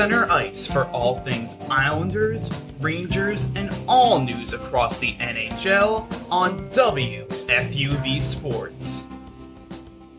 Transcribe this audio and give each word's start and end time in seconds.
Center 0.00 0.30
ice 0.30 0.66
for 0.66 0.86
all 0.92 1.20
things 1.20 1.58
Islanders, 1.68 2.48
Rangers, 2.80 3.46
and 3.54 3.70
all 3.86 4.18
news 4.18 4.54
across 4.54 4.96
the 4.96 5.14
NHL 5.16 6.10
on 6.30 6.70
WFUV 6.70 8.22
Sports. 8.22 9.06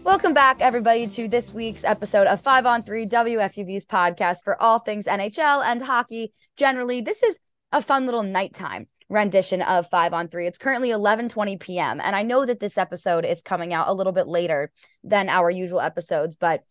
Welcome 0.03 0.35
back, 0.35 0.61
everybody, 0.61 1.07
to 1.07 1.27
this 1.27 1.51
week's 1.51 1.83
episode 1.83 2.27
of 2.27 2.41
5 2.41 2.67
on 2.67 2.83
3 2.83 3.07
WFUV's 3.07 3.85
podcast 3.85 4.43
for 4.43 4.61
all 4.61 4.77
things 4.77 5.07
NHL 5.07 5.65
and 5.65 5.81
hockey. 5.81 6.31
Generally, 6.57 7.01
this 7.01 7.23
is 7.23 7.39
a 7.71 7.81
fun 7.81 8.05
little 8.05 8.21
nighttime 8.21 8.85
rendition 9.09 9.63
of 9.63 9.89
5 9.89 10.13
on 10.13 10.27
3. 10.27 10.45
It's 10.45 10.59
currently 10.59 10.89
11:20 10.89 11.59
p.m. 11.59 11.99
and 11.99 12.15
I 12.15 12.21
know 12.21 12.45
that 12.45 12.59
this 12.59 12.77
episode 12.77 13.25
is 13.25 13.41
coming 13.41 13.73
out 13.73 13.87
a 13.87 13.93
little 13.93 14.13
bit 14.13 14.27
later 14.27 14.71
than 15.03 15.27
our 15.27 15.49
usual 15.49 15.81
episodes, 15.81 16.35
but 16.35 16.63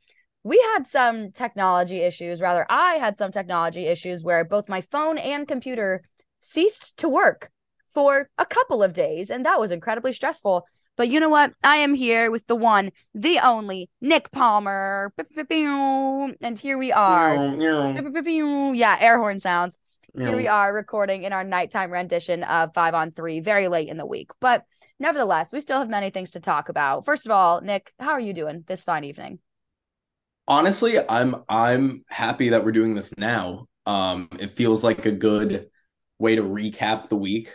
we 0.42 0.58
had 0.74 0.86
some 0.86 1.32
technology 1.32 2.00
issues, 2.00 2.40
rather 2.40 2.66
I 2.70 2.94
had 2.94 3.18
some 3.18 3.30
technology 3.30 3.86
issues 3.86 4.24
where 4.24 4.44
both 4.44 4.68
my 4.68 4.80
phone 4.80 5.18
and 5.18 5.46
computer 5.46 6.02
ceased 6.40 6.96
to 6.98 7.08
work 7.08 7.50
for 7.92 8.30
a 8.38 8.46
couple 8.46 8.82
of 8.82 8.92
days 8.92 9.30
and 9.30 9.44
that 9.44 9.60
was 9.60 9.70
incredibly 9.70 10.12
stressful. 10.12 10.66
But 10.96 11.08
you 11.08 11.20
know 11.20 11.28
what? 11.28 11.52
I 11.64 11.76
am 11.76 11.94
here 11.94 12.30
with 12.30 12.46
the 12.46 12.56
one, 12.56 12.90
the 13.14 13.38
only 13.38 13.88
Nick 14.00 14.30
Palmer. 14.30 15.12
And 16.40 16.58
here 16.58 16.78
we 16.78 16.92
are. 16.92 17.34
Yeah, 18.74 18.96
air 19.00 19.18
horn 19.18 19.38
sounds. 19.38 19.76
Here 20.16 20.36
we 20.36 20.48
are 20.48 20.74
recording 20.74 21.22
in 21.22 21.32
our 21.32 21.44
nighttime 21.44 21.90
rendition 21.90 22.42
of 22.42 22.74
Five 22.74 22.94
on 22.94 23.12
Three, 23.12 23.40
very 23.40 23.68
late 23.68 23.88
in 23.88 23.96
the 23.96 24.04
week. 24.06 24.30
But 24.40 24.64
nevertheless, 24.98 25.52
we 25.52 25.60
still 25.60 25.78
have 25.78 25.88
many 25.88 26.10
things 26.10 26.32
to 26.32 26.40
talk 26.40 26.68
about. 26.68 27.04
First 27.04 27.26
of 27.26 27.32
all, 27.32 27.60
Nick, 27.60 27.92
how 27.98 28.10
are 28.10 28.20
you 28.20 28.32
doing 28.32 28.64
this 28.66 28.84
fine 28.84 29.04
evening? 29.04 29.38
Honestly, 30.50 30.98
I'm 31.08 31.44
I'm 31.48 32.04
happy 32.08 32.48
that 32.48 32.64
we're 32.64 32.72
doing 32.72 32.96
this 32.96 33.16
now. 33.16 33.68
Um, 33.86 34.28
it 34.40 34.50
feels 34.50 34.82
like 34.82 35.06
a 35.06 35.12
good 35.12 35.68
way 36.18 36.34
to 36.34 36.42
recap 36.42 37.08
the 37.08 37.14
week. 37.14 37.52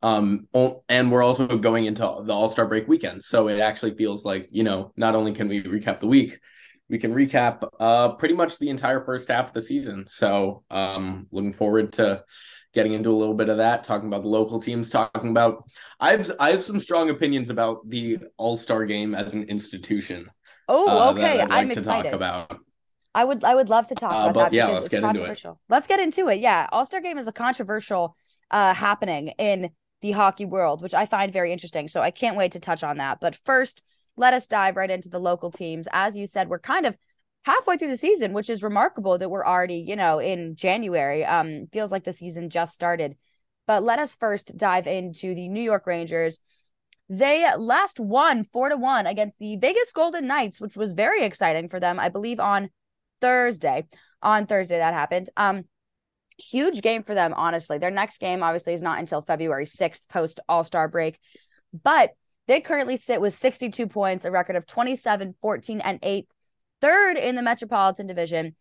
Um, 0.00 0.48
and 0.88 1.12
we're 1.12 1.22
also 1.22 1.58
going 1.58 1.84
into 1.84 2.00
the 2.00 2.32
All 2.32 2.48
Star 2.48 2.66
break 2.66 2.88
weekend, 2.88 3.22
so 3.22 3.48
it 3.48 3.58
actually 3.60 3.96
feels 3.96 4.24
like 4.24 4.48
you 4.50 4.64
know 4.64 4.94
not 4.96 5.14
only 5.14 5.34
can 5.34 5.48
we 5.48 5.62
recap 5.62 6.00
the 6.00 6.06
week, 6.06 6.38
we 6.88 6.96
can 6.96 7.12
recap 7.12 7.68
uh 7.78 8.14
pretty 8.14 8.34
much 8.34 8.58
the 8.58 8.70
entire 8.70 9.04
first 9.04 9.28
half 9.28 9.48
of 9.48 9.52
the 9.52 9.60
season. 9.60 10.06
So 10.06 10.64
um 10.70 11.26
looking 11.30 11.52
forward 11.52 11.92
to 11.94 12.24
getting 12.72 12.94
into 12.94 13.10
a 13.10 13.20
little 13.20 13.34
bit 13.34 13.50
of 13.50 13.58
that, 13.58 13.84
talking 13.84 14.08
about 14.08 14.22
the 14.22 14.28
local 14.28 14.58
teams, 14.58 14.88
talking 14.88 15.32
about 15.32 15.64
I 16.00 16.12
have 16.12 16.30
I 16.40 16.52
have 16.52 16.62
some 16.62 16.80
strong 16.80 17.10
opinions 17.10 17.50
about 17.50 17.86
the 17.90 18.20
All-Star 18.38 18.86
game 18.86 19.14
as 19.14 19.34
an 19.34 19.42
institution. 19.42 20.30
Oh, 20.68 21.08
uh, 21.08 21.12
okay. 21.12 21.38
Like 21.38 21.50
I'm 21.50 21.70
excited. 21.70 22.14
about. 22.14 22.60
I 23.14 23.24
would 23.24 23.42
I 23.42 23.54
would 23.54 23.68
love 23.68 23.86
to 23.88 23.94
talk 23.94 24.12
uh, 24.12 24.30
about 24.30 24.50
that 24.50 24.52
yeah, 24.52 24.66
because 24.66 24.74
let's 24.74 24.86
it's 24.86 24.92
get 24.92 25.02
controversial. 25.02 25.50
Into 25.50 25.60
it. 25.60 25.72
Let's 25.74 25.86
get 25.86 26.00
into 26.00 26.28
it. 26.28 26.40
Yeah, 26.40 26.68
All 26.70 26.84
Star 26.84 27.00
Game 27.00 27.18
is 27.18 27.26
a 27.26 27.32
controversial 27.32 28.16
uh, 28.50 28.74
happening 28.74 29.28
in 29.38 29.70
the 30.00 30.12
hockey 30.12 30.44
world, 30.44 30.82
which 30.82 30.94
I 30.94 31.06
find 31.06 31.32
very 31.32 31.52
interesting. 31.52 31.88
So 31.88 32.00
I 32.00 32.10
can't 32.10 32.36
wait 32.36 32.52
to 32.52 32.60
touch 32.60 32.84
on 32.84 32.98
that. 32.98 33.18
But 33.20 33.34
first, 33.44 33.82
let 34.16 34.34
us 34.34 34.46
dive 34.46 34.76
right 34.76 34.90
into 34.90 35.08
the 35.08 35.18
local 35.18 35.50
teams. 35.50 35.88
As 35.92 36.16
you 36.16 36.26
said, 36.26 36.48
we're 36.48 36.58
kind 36.58 36.86
of 36.86 36.96
halfway 37.44 37.76
through 37.76 37.88
the 37.88 37.96
season, 37.96 38.32
which 38.32 38.50
is 38.50 38.62
remarkable 38.62 39.18
that 39.18 39.30
we're 39.30 39.46
already, 39.46 39.78
you 39.78 39.96
know, 39.96 40.18
in 40.18 40.54
January. 40.54 41.24
Um, 41.24 41.66
feels 41.72 41.90
like 41.90 42.04
the 42.04 42.12
season 42.12 42.50
just 42.50 42.74
started. 42.74 43.16
But 43.66 43.82
let 43.82 43.98
us 43.98 44.16
first 44.16 44.56
dive 44.56 44.86
into 44.86 45.34
the 45.34 45.48
New 45.48 45.62
York 45.62 45.86
Rangers. 45.86 46.38
They 47.08 47.48
last 47.56 47.98
won 47.98 48.44
four 48.44 48.68
to 48.68 48.76
one 48.76 49.06
against 49.06 49.38
the 49.38 49.56
Vegas 49.56 49.92
Golden 49.92 50.26
Knights, 50.26 50.60
which 50.60 50.76
was 50.76 50.92
very 50.92 51.24
exciting 51.24 51.68
for 51.68 51.80
them. 51.80 51.98
I 51.98 52.08
believe 52.08 52.38
on 52.38 52.70
Thursday. 53.20 53.86
On 54.22 54.46
Thursday 54.46 54.78
that 54.78 54.94
happened. 54.94 55.30
Um, 55.36 55.64
huge 56.38 56.82
game 56.82 57.02
for 57.02 57.14
them, 57.14 57.32
honestly. 57.34 57.78
Their 57.78 57.90
next 57.90 58.18
game 58.18 58.42
obviously 58.42 58.74
is 58.74 58.82
not 58.82 58.98
until 58.98 59.22
February 59.22 59.66
6th, 59.66 60.08
post 60.08 60.40
All 60.48 60.64
Star 60.64 60.88
break. 60.88 61.18
But 61.82 62.10
they 62.46 62.60
currently 62.60 62.96
sit 62.96 63.20
with 63.20 63.34
62 63.34 63.86
points, 63.86 64.24
a 64.24 64.30
record 64.30 64.56
of 64.56 64.66
27, 64.66 65.34
14, 65.40 65.80
and 65.80 65.98
8 66.02 66.28
third 66.80 67.16
in 67.16 67.36
the 67.36 67.42
Metropolitan 67.42 68.06
Division. 68.06 68.54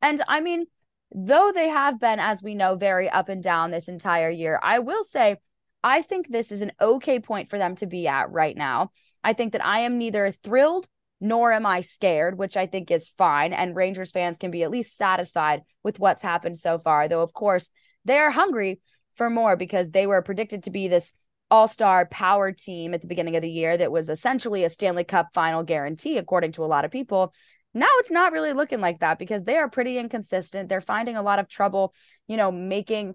And 0.00 0.22
I 0.28 0.40
mean, 0.40 0.66
though 1.14 1.52
they 1.54 1.68
have 1.68 2.00
been, 2.00 2.18
as 2.18 2.42
we 2.42 2.54
know, 2.54 2.76
very 2.76 3.08
up 3.08 3.28
and 3.28 3.42
down 3.42 3.70
this 3.70 3.88
entire 3.88 4.30
year, 4.30 4.58
I 4.62 4.78
will 4.78 5.04
say, 5.04 5.36
I 5.84 6.02
think 6.02 6.28
this 6.28 6.52
is 6.52 6.62
an 6.62 6.72
okay 6.80 7.18
point 7.18 7.48
for 7.48 7.58
them 7.58 7.74
to 7.76 7.86
be 7.86 8.06
at 8.06 8.30
right 8.30 8.56
now. 8.56 8.90
I 9.24 9.32
think 9.32 9.52
that 9.52 9.64
I 9.64 9.80
am 9.80 9.98
neither 9.98 10.30
thrilled 10.30 10.86
nor 11.20 11.52
am 11.52 11.64
I 11.64 11.82
scared, 11.82 12.36
which 12.36 12.56
I 12.56 12.66
think 12.66 12.90
is 12.90 13.08
fine. 13.08 13.52
And 13.52 13.76
Rangers 13.76 14.10
fans 14.10 14.38
can 14.38 14.50
be 14.50 14.64
at 14.64 14.70
least 14.70 14.96
satisfied 14.96 15.62
with 15.84 16.00
what's 16.00 16.22
happened 16.22 16.58
so 16.58 16.78
far. 16.78 17.06
Though, 17.06 17.22
of 17.22 17.32
course, 17.32 17.68
they 18.04 18.18
are 18.18 18.30
hungry 18.30 18.80
for 19.14 19.30
more 19.30 19.56
because 19.56 19.90
they 19.90 20.06
were 20.06 20.22
predicted 20.22 20.64
to 20.64 20.70
be 20.70 20.88
this 20.88 21.12
all 21.50 21.68
star 21.68 22.06
power 22.06 22.50
team 22.50 22.94
at 22.94 23.02
the 23.02 23.06
beginning 23.06 23.36
of 23.36 23.42
the 23.42 23.50
year 23.50 23.76
that 23.76 23.92
was 23.92 24.08
essentially 24.08 24.64
a 24.64 24.70
Stanley 24.70 25.04
Cup 25.04 25.28
final 25.34 25.62
guarantee, 25.62 26.18
according 26.18 26.52
to 26.52 26.64
a 26.64 26.66
lot 26.66 26.84
of 26.84 26.90
people. 26.90 27.32
Now 27.74 27.88
it's 27.98 28.10
not 28.10 28.32
really 28.32 28.52
looking 28.52 28.80
like 28.80 29.00
that 29.00 29.18
because 29.18 29.44
they 29.44 29.56
are 29.56 29.68
pretty 29.68 29.98
inconsistent. 29.98 30.68
They're 30.68 30.80
finding 30.80 31.16
a 31.16 31.22
lot 31.22 31.38
of 31.38 31.48
trouble, 31.48 31.94
you 32.26 32.36
know, 32.36 32.50
making 32.50 33.14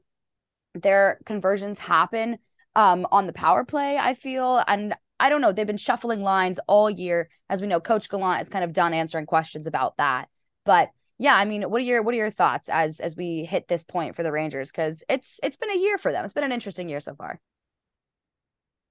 their 0.74 1.20
conversions 1.26 1.80
happen 1.80 2.38
um, 2.78 3.08
on 3.12 3.26
the 3.26 3.34
power 3.34 3.66
play, 3.66 3.98
I 3.98 4.14
feel. 4.14 4.64
And 4.68 4.94
I 5.20 5.30
don't 5.30 5.42
know, 5.42 5.52
they've 5.52 5.66
been 5.68 5.78
shuffling 5.78 6.22
lines 6.22 6.60
all 6.68 6.90
year. 6.90 7.28
As 7.50 7.60
we 7.60 7.68
know, 7.68 7.82
Coach 7.82 8.08
Gallant 8.08 8.44
is 8.44 8.50
kind 8.50 8.64
of 8.64 8.72
done 8.72 8.94
answering 8.94 9.26
questions 9.26 9.66
about 9.66 9.98
that. 9.98 10.30
But 10.64 10.92
yeah, 11.18 11.36
I 11.36 11.46
mean, 11.46 11.64
what 11.64 11.82
are 11.82 11.86
your 11.86 12.04
what 12.04 12.14
are 12.14 12.18
your 12.18 12.30
thoughts 12.30 12.70
as 12.70 13.00
as 13.00 13.16
we 13.16 13.44
hit 13.44 13.68
this 13.68 13.84
point 13.84 14.16
for 14.16 14.22
the 14.22 14.32
Rangers? 14.32 14.72
Because 14.72 15.04
it's 15.10 15.40
it's 15.42 15.58
been 15.58 15.72
a 15.72 15.78
year 15.78 15.98
for 15.98 16.12
them. 16.12 16.24
It's 16.24 16.36
been 16.36 16.44
an 16.44 16.52
interesting 16.52 16.88
year 16.88 17.00
so 17.00 17.16
far. 17.16 17.42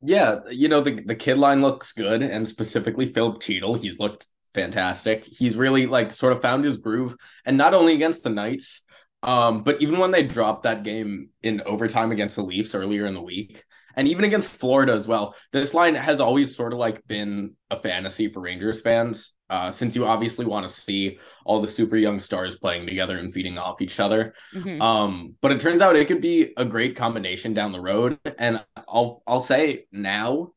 Yeah, 0.02 0.40
you 0.50 0.68
know 0.68 0.80
the 0.80 1.00
the 1.00 1.14
kid 1.14 1.38
line 1.38 1.62
looks 1.62 1.92
good, 1.92 2.22
and 2.24 2.46
specifically 2.46 3.06
Filip 3.06 3.40
Chytil, 3.40 3.80
he's 3.80 4.00
looked 4.00 4.26
fantastic. 4.52 5.24
He's 5.24 5.56
really 5.56 5.86
like 5.86 6.10
sort 6.10 6.32
of 6.32 6.42
found 6.42 6.64
his 6.64 6.78
groove, 6.78 7.14
and 7.44 7.56
not 7.56 7.72
only 7.72 7.94
against 7.94 8.24
the 8.24 8.30
Knights, 8.30 8.82
um, 9.22 9.62
but 9.62 9.80
even 9.80 9.98
when 9.98 10.10
they 10.10 10.24
dropped 10.24 10.64
that 10.64 10.82
game 10.82 11.30
in 11.42 11.62
overtime 11.66 12.12
against 12.12 12.36
the 12.36 12.42
Leafs 12.42 12.74
earlier 12.74 13.06
in 13.06 13.14
the 13.14 13.22
week, 13.22 13.64
and 13.96 14.06
even 14.08 14.24
against 14.24 14.50
Florida 14.50 14.92
as 14.92 15.08
well. 15.08 15.34
This 15.52 15.74
line 15.74 15.94
has 15.94 16.20
always 16.20 16.54
sort 16.54 16.72
of 16.72 16.78
like 16.78 17.06
been 17.06 17.54
a 17.70 17.78
fantasy 17.78 18.28
for 18.28 18.40
Rangers 18.40 18.80
fans, 18.80 19.34
uh, 19.48 19.70
since 19.70 19.96
you 19.96 20.06
obviously 20.06 20.44
want 20.44 20.66
to 20.66 20.72
see 20.72 21.18
all 21.44 21.60
the 21.60 21.68
super 21.68 21.96
young 21.96 22.18
stars 22.18 22.56
playing 22.56 22.86
together 22.86 23.18
and 23.18 23.32
feeding 23.32 23.58
off 23.58 23.80
each 23.80 23.98
other. 23.98 24.34
Mm-hmm. 24.54 24.80
Um, 24.82 25.34
but 25.40 25.52
it 25.52 25.60
turns 25.60 25.82
out 25.82 25.96
it 25.96 26.08
could 26.08 26.20
be 26.20 26.52
a 26.56 26.64
great 26.64 26.96
combination 26.96 27.54
down 27.54 27.72
the 27.72 27.80
road, 27.80 28.18
and 28.38 28.64
I'll 28.88 29.22
I'll 29.26 29.40
say 29.40 29.86
now. 29.92 30.52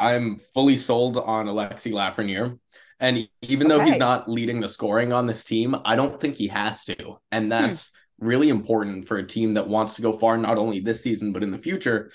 I'm 0.00 0.38
fully 0.38 0.78
sold 0.78 1.18
on 1.18 1.44
Alexi 1.44 1.92
Lafreniere. 1.92 2.58
And 3.00 3.28
even 3.42 3.68
though 3.68 3.80
he's 3.80 3.98
not 3.98 4.28
leading 4.28 4.60
the 4.60 4.68
scoring 4.68 5.12
on 5.12 5.26
this 5.26 5.44
team, 5.44 5.76
I 5.84 5.94
don't 5.96 6.20
think 6.20 6.36
he 6.36 6.48
has 6.48 6.84
to. 6.84 7.18
And 7.30 7.44
hmm. 7.44 7.48
that's 7.50 7.90
hmm. 8.18 8.26
really 8.26 8.48
important 8.48 9.08
for 9.08 9.18
a 9.18 9.26
team 9.26 9.54
that 9.54 9.68
wants 9.68 9.94
to 9.96 10.02
go 10.02 10.12
far, 10.12 10.36
not 10.36 10.58
only 10.58 10.80
this 10.80 11.02
season, 11.02 11.32
but 11.32 11.42
in 11.42 11.50
the 11.50 11.58
future. 11.58 12.10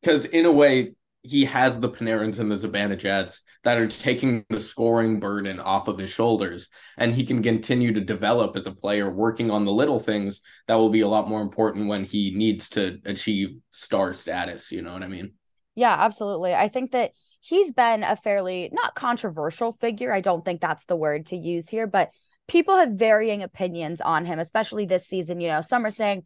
Because 0.00 0.24
in 0.24 0.46
a 0.46 0.52
way, 0.52 0.92
he 1.22 1.44
has 1.44 1.78
the 1.78 1.90
Panarins 1.90 2.38
and 2.38 2.50
the 2.50 2.54
Zibanejads 2.54 3.40
that 3.62 3.76
are 3.76 3.86
taking 3.86 4.44
the 4.48 4.60
scoring 4.60 5.20
burden 5.20 5.60
off 5.60 5.86
of 5.86 5.98
his 5.98 6.08
shoulders. 6.08 6.68
And 6.96 7.14
he 7.14 7.24
can 7.24 7.42
continue 7.42 7.92
to 7.92 8.00
develop 8.00 8.56
as 8.56 8.66
a 8.66 8.72
player, 8.72 9.10
working 9.10 9.50
on 9.50 9.66
the 9.66 9.72
little 9.72 9.98
things 9.98 10.40
that 10.66 10.76
will 10.76 10.88
be 10.88 11.02
a 11.02 11.08
lot 11.08 11.28
more 11.28 11.42
important 11.42 11.88
when 11.88 12.04
he 12.04 12.30
needs 12.34 12.70
to 12.70 12.98
achieve 13.04 13.58
star 13.70 14.14
status. 14.14 14.72
You 14.72 14.80
know 14.80 14.94
what 14.94 15.02
I 15.02 15.08
mean? 15.08 15.32
Yeah, 15.74 15.94
absolutely. 15.94 16.54
I 16.54 16.68
think 16.68 16.92
that 16.92 17.12
he's 17.40 17.72
been 17.72 18.02
a 18.02 18.16
fairly 18.16 18.70
not 18.72 18.94
controversial 18.94 19.72
figure. 19.72 20.12
I 20.12 20.22
don't 20.22 20.44
think 20.44 20.60
that's 20.60 20.86
the 20.86 20.96
word 20.96 21.26
to 21.26 21.36
use 21.36 21.68
here, 21.68 21.86
but 21.86 22.10
people 22.48 22.76
have 22.76 22.92
varying 22.92 23.42
opinions 23.42 24.00
on 24.00 24.24
him, 24.24 24.38
especially 24.38 24.86
this 24.86 25.06
season. 25.06 25.40
You 25.40 25.48
know, 25.48 25.60
some 25.60 25.84
are 25.84 25.90
saying 25.90 26.24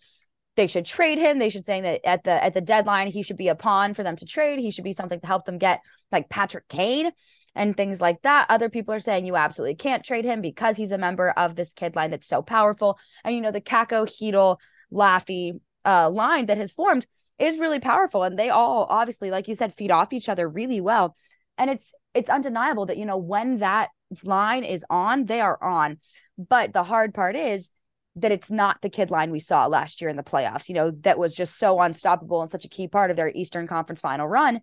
they 0.56 0.67
should 0.67 0.85
trade 0.85 1.19
him. 1.19 1.39
They 1.39 1.51
should 1.51 1.67
saying 1.67 1.83
that 1.83 2.01
at 2.05 2.25
the 2.25 2.43
at 2.43 2.55
the 2.55 2.61
deadline 2.61 3.09
he 3.09 3.23
should 3.23 3.37
be 3.37 3.49
a 3.49 3.55
pawn 3.55 3.95
for 3.95 4.03
them 4.03 4.17
to 4.17 4.25
trade. 4.25 4.59
He 4.59 4.71
should 4.71 4.85
be 4.85 4.93
something 4.93 5.21
to 5.21 5.27
help 5.27 5.45
them 5.45 5.59
get 5.59 5.81
like 6.12 6.29
Patrick 6.29 6.69
Kane 6.69 7.11
and 7.55 7.77
things 7.77 8.01
like 8.01 8.23
that. 8.23 8.47
Other 8.49 8.69
people 8.69 8.95
are 8.95 9.01
saying 9.01 9.27
you 9.27 9.37
absolutely 9.37 9.75
can't 9.75 10.05
trade 10.05 10.25
him 10.25 10.41
because 10.41 10.77
he's 10.77 10.93
a 10.93 10.99
member 10.99 11.31
of 11.31 11.56
this 11.56 11.73
kid 11.73 11.97
line 11.97 12.11
that's 12.11 12.29
so 12.29 12.43
powerful. 12.43 12.99
And 13.25 13.35
you 13.35 13.41
know 13.41 13.51
the 13.51 13.61
Kakko 13.61 14.06
Chytil 14.06 14.59
Laffy 14.93 15.61
uh, 15.85 16.09
line 16.11 16.47
that 16.47 16.59
has 16.59 16.73
formed 16.73 17.06
is 17.39 17.59
really 17.59 17.81
powerful 17.81 18.23
and 18.23 18.39
they 18.39 18.49
all 18.49 18.87
obviously 18.89 19.31
like 19.31 19.49
you 19.49 19.55
said 19.55 19.75
feed 19.75 19.91
off 19.91 20.12
each 20.12 20.29
other 20.29 20.49
really 20.49 20.81
well 20.81 21.17
and 21.59 21.69
it's 21.69 21.93
it's 22.15 22.31
undeniable 22.31 22.87
that 22.87 22.97
you 22.97 23.05
know 23.05 23.17
when 23.17 23.59
that 23.59 23.89
line 24.23 24.62
is 24.62 24.85
on 24.89 25.25
they 25.25 25.41
are 25.41 25.62
on 25.62 25.99
but 26.39 26.73
the 26.73 26.85
hard 26.85 27.12
part 27.12 27.35
is 27.35 27.71
that 28.16 28.32
it's 28.32 28.50
not 28.50 28.81
the 28.81 28.90
kid 28.90 29.11
line 29.11 29.31
we 29.31 29.40
saw 29.40 29.66
last 29.66 30.00
year 30.00 30.11
in 30.11 30.16
the 30.16 30.22
playoffs 30.22 30.69
you 30.69 30.75
know 30.75 30.90
that 30.90 31.19
was 31.19 31.34
just 31.34 31.58
so 31.58 31.81
unstoppable 31.81 32.40
and 32.40 32.50
such 32.50 32.64
a 32.64 32.69
key 32.69 32.88
part 32.88 33.11
of 33.11 33.16
their 33.16 33.32
eastern 33.34 33.66
conference 33.66 34.00
final 34.00 34.26
run 34.26 34.61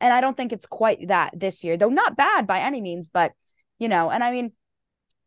and 0.00 0.12
i 0.12 0.20
don't 0.20 0.36
think 0.36 0.52
it's 0.52 0.66
quite 0.66 1.08
that 1.08 1.32
this 1.38 1.62
year 1.62 1.76
though 1.76 1.88
not 1.88 2.16
bad 2.16 2.46
by 2.46 2.60
any 2.60 2.80
means 2.80 3.08
but 3.12 3.32
you 3.78 3.88
know 3.88 4.10
and 4.10 4.24
i 4.24 4.30
mean 4.30 4.52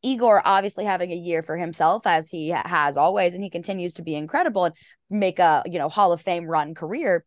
Igor 0.04 0.42
obviously 0.46 0.86
having 0.86 1.12
a 1.12 1.16
year 1.16 1.42
for 1.42 1.58
himself 1.58 2.06
as 2.06 2.30
he 2.30 2.50
has 2.50 2.98
always, 2.98 3.34
and 3.34 3.44
he 3.44 3.50
continues 3.50 3.94
to 3.96 4.04
be 4.04 4.16
incredible 4.16 4.66
and 4.66 4.76
make 5.10 5.40
a 5.40 5.64
you 5.66 5.80
know 5.80 5.90
Hall 5.90 6.12
of 6.12 6.22
Fame 6.22 6.46
run 6.46 6.76
career. 6.76 7.26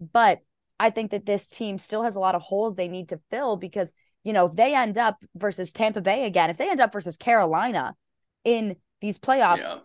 But 0.00 0.40
I 0.78 0.90
think 0.90 1.10
that 1.10 1.26
this 1.26 1.48
team 1.48 1.78
still 1.78 2.02
has 2.02 2.16
a 2.16 2.20
lot 2.20 2.34
of 2.34 2.42
holes 2.42 2.74
they 2.74 2.88
need 2.88 3.10
to 3.10 3.20
fill 3.30 3.56
because 3.56 3.92
you 4.24 4.32
know 4.32 4.46
if 4.46 4.54
they 4.54 4.74
end 4.74 4.98
up 4.98 5.16
versus 5.34 5.72
Tampa 5.72 6.00
Bay 6.00 6.24
again, 6.24 6.50
if 6.50 6.58
they 6.58 6.70
end 6.70 6.80
up 6.80 6.92
versus 6.92 7.16
Carolina 7.16 7.94
in 8.44 8.76
these 9.00 9.18
playoffs, 9.18 9.58
yeah. 9.58 9.78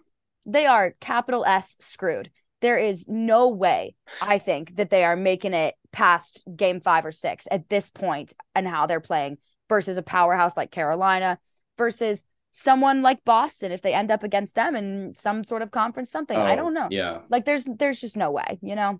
They 0.48 0.66
are 0.66 0.96
capital 1.00 1.46
S 1.46 1.76
screwed. 1.80 2.32
There 2.62 2.80
is 2.80 3.06
no 3.08 3.50
way 3.50 3.94
I 4.20 4.40
think 4.40 4.78
that 4.78 4.90
they 4.90 5.04
are 5.04 5.16
making 5.16 5.54
it 5.54 5.76
past 5.92 6.44
game 6.56 6.82
five 6.82 7.06
or 7.06 7.12
six 7.12 7.48
at 7.52 7.70
this 7.70 7.92
point 7.92 8.34
and 8.56 8.68
how 8.68 8.88
they're 8.88 9.00
playing 9.00 9.38
versus 9.70 9.98
a 9.98 10.02
powerhouse 10.02 10.58
like 10.58 10.72
Carolina 10.72 11.38
versus 11.78 12.24
someone 12.52 13.04
like 13.04 13.24
Boston 13.24 13.72
if 13.72 13.82
they 13.82 13.94
end 13.94 14.10
up 14.10 14.24
against 14.24 14.56
them 14.56 14.76
in 14.76 15.14
some 15.14 15.44
sort 15.44 15.62
of 15.62 15.70
conference 15.70 16.10
something. 16.10 16.38
Oh, 16.38 16.42
I 16.42 16.56
don't 16.56 16.74
know. 16.74 16.88
Yeah. 16.90 17.20
Like 17.30 17.46
there's 17.46 17.66
there's 17.66 18.02
just 18.02 18.18
no 18.18 18.32
way, 18.32 18.58
you 18.64 18.76
know. 18.76 19.00